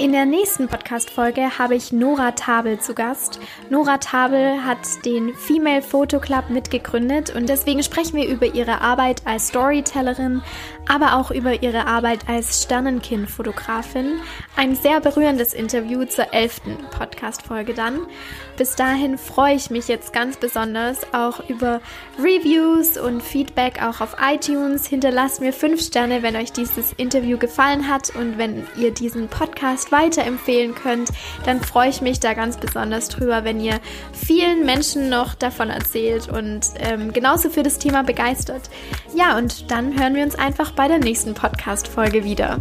In 0.00 0.12
der 0.12 0.26
nächsten 0.26 0.68
Podcast-Folge 0.68 1.58
habe 1.58 1.74
ich 1.74 1.90
Nora 1.90 2.30
Tabel 2.30 2.78
zu 2.78 2.94
Gast. 2.94 3.40
Nora 3.68 3.98
Tabel 3.98 4.64
hat 4.64 5.04
den 5.04 5.34
Female 5.34 5.82
Photo 5.82 6.20
Club 6.20 6.50
mitgegründet 6.50 7.34
und 7.34 7.48
deswegen 7.48 7.82
sprechen 7.82 8.16
wir 8.16 8.28
über 8.28 8.46
ihre 8.46 8.80
Arbeit 8.80 9.22
als 9.24 9.48
Storytellerin, 9.48 10.40
aber 10.88 11.16
auch 11.16 11.30
über 11.30 11.62
ihre 11.62 11.86
Arbeit 11.86 12.28
als 12.28 12.62
Sternenkind-Fotografin. 12.62 14.20
Ein 14.56 14.74
sehr 14.74 15.00
berührendes 15.00 15.54
Interview 15.54 16.04
zur 16.04 16.32
elften 16.32 16.76
Podcast-Folge 16.90 17.74
dann. 17.74 18.00
Bis 18.56 18.74
dahin 18.74 19.18
freue 19.18 19.54
ich 19.54 19.70
mich 19.70 19.86
jetzt 19.86 20.12
ganz 20.12 20.36
besonders 20.36 21.12
auch 21.14 21.48
über 21.48 21.80
Reviews 22.18 22.98
und 22.98 23.22
Feedback 23.22 23.80
auch 23.82 24.00
auf 24.00 24.16
iTunes. 24.20 24.86
Hinterlasst 24.86 25.40
mir 25.40 25.52
fünf 25.52 25.80
Sterne, 25.80 26.22
wenn 26.22 26.34
euch 26.34 26.50
dieses 26.52 26.92
Interview 26.94 27.38
gefallen 27.38 27.88
hat 27.88 28.10
und 28.16 28.36
wenn 28.36 28.66
ihr 28.76 28.90
diesen 28.90 29.28
Podcast 29.28 29.92
weiterempfehlen 29.92 30.74
könnt, 30.74 31.10
dann 31.44 31.60
freue 31.60 31.90
ich 31.90 32.00
mich 32.00 32.18
da 32.18 32.34
ganz 32.34 32.56
besonders 32.56 33.08
drüber, 33.08 33.44
wenn 33.44 33.60
ihr 33.60 33.78
vielen 34.12 34.66
Menschen 34.66 35.08
noch 35.08 35.34
davon 35.34 35.70
erzählt 35.70 36.28
und 36.28 36.60
ähm, 36.80 37.12
genauso 37.12 37.50
für 37.50 37.62
das 37.62 37.78
Thema 37.78 38.02
begeistert. 38.02 38.62
Ja, 39.14 39.38
und 39.38 39.70
dann 39.70 39.98
hören 39.98 40.16
wir 40.16 40.24
uns 40.24 40.34
einfach 40.34 40.72
bei 40.78 40.86
der 40.86 41.00
nächsten 41.00 41.34
Podcast-Folge 41.34 42.22
wieder. 42.22 42.56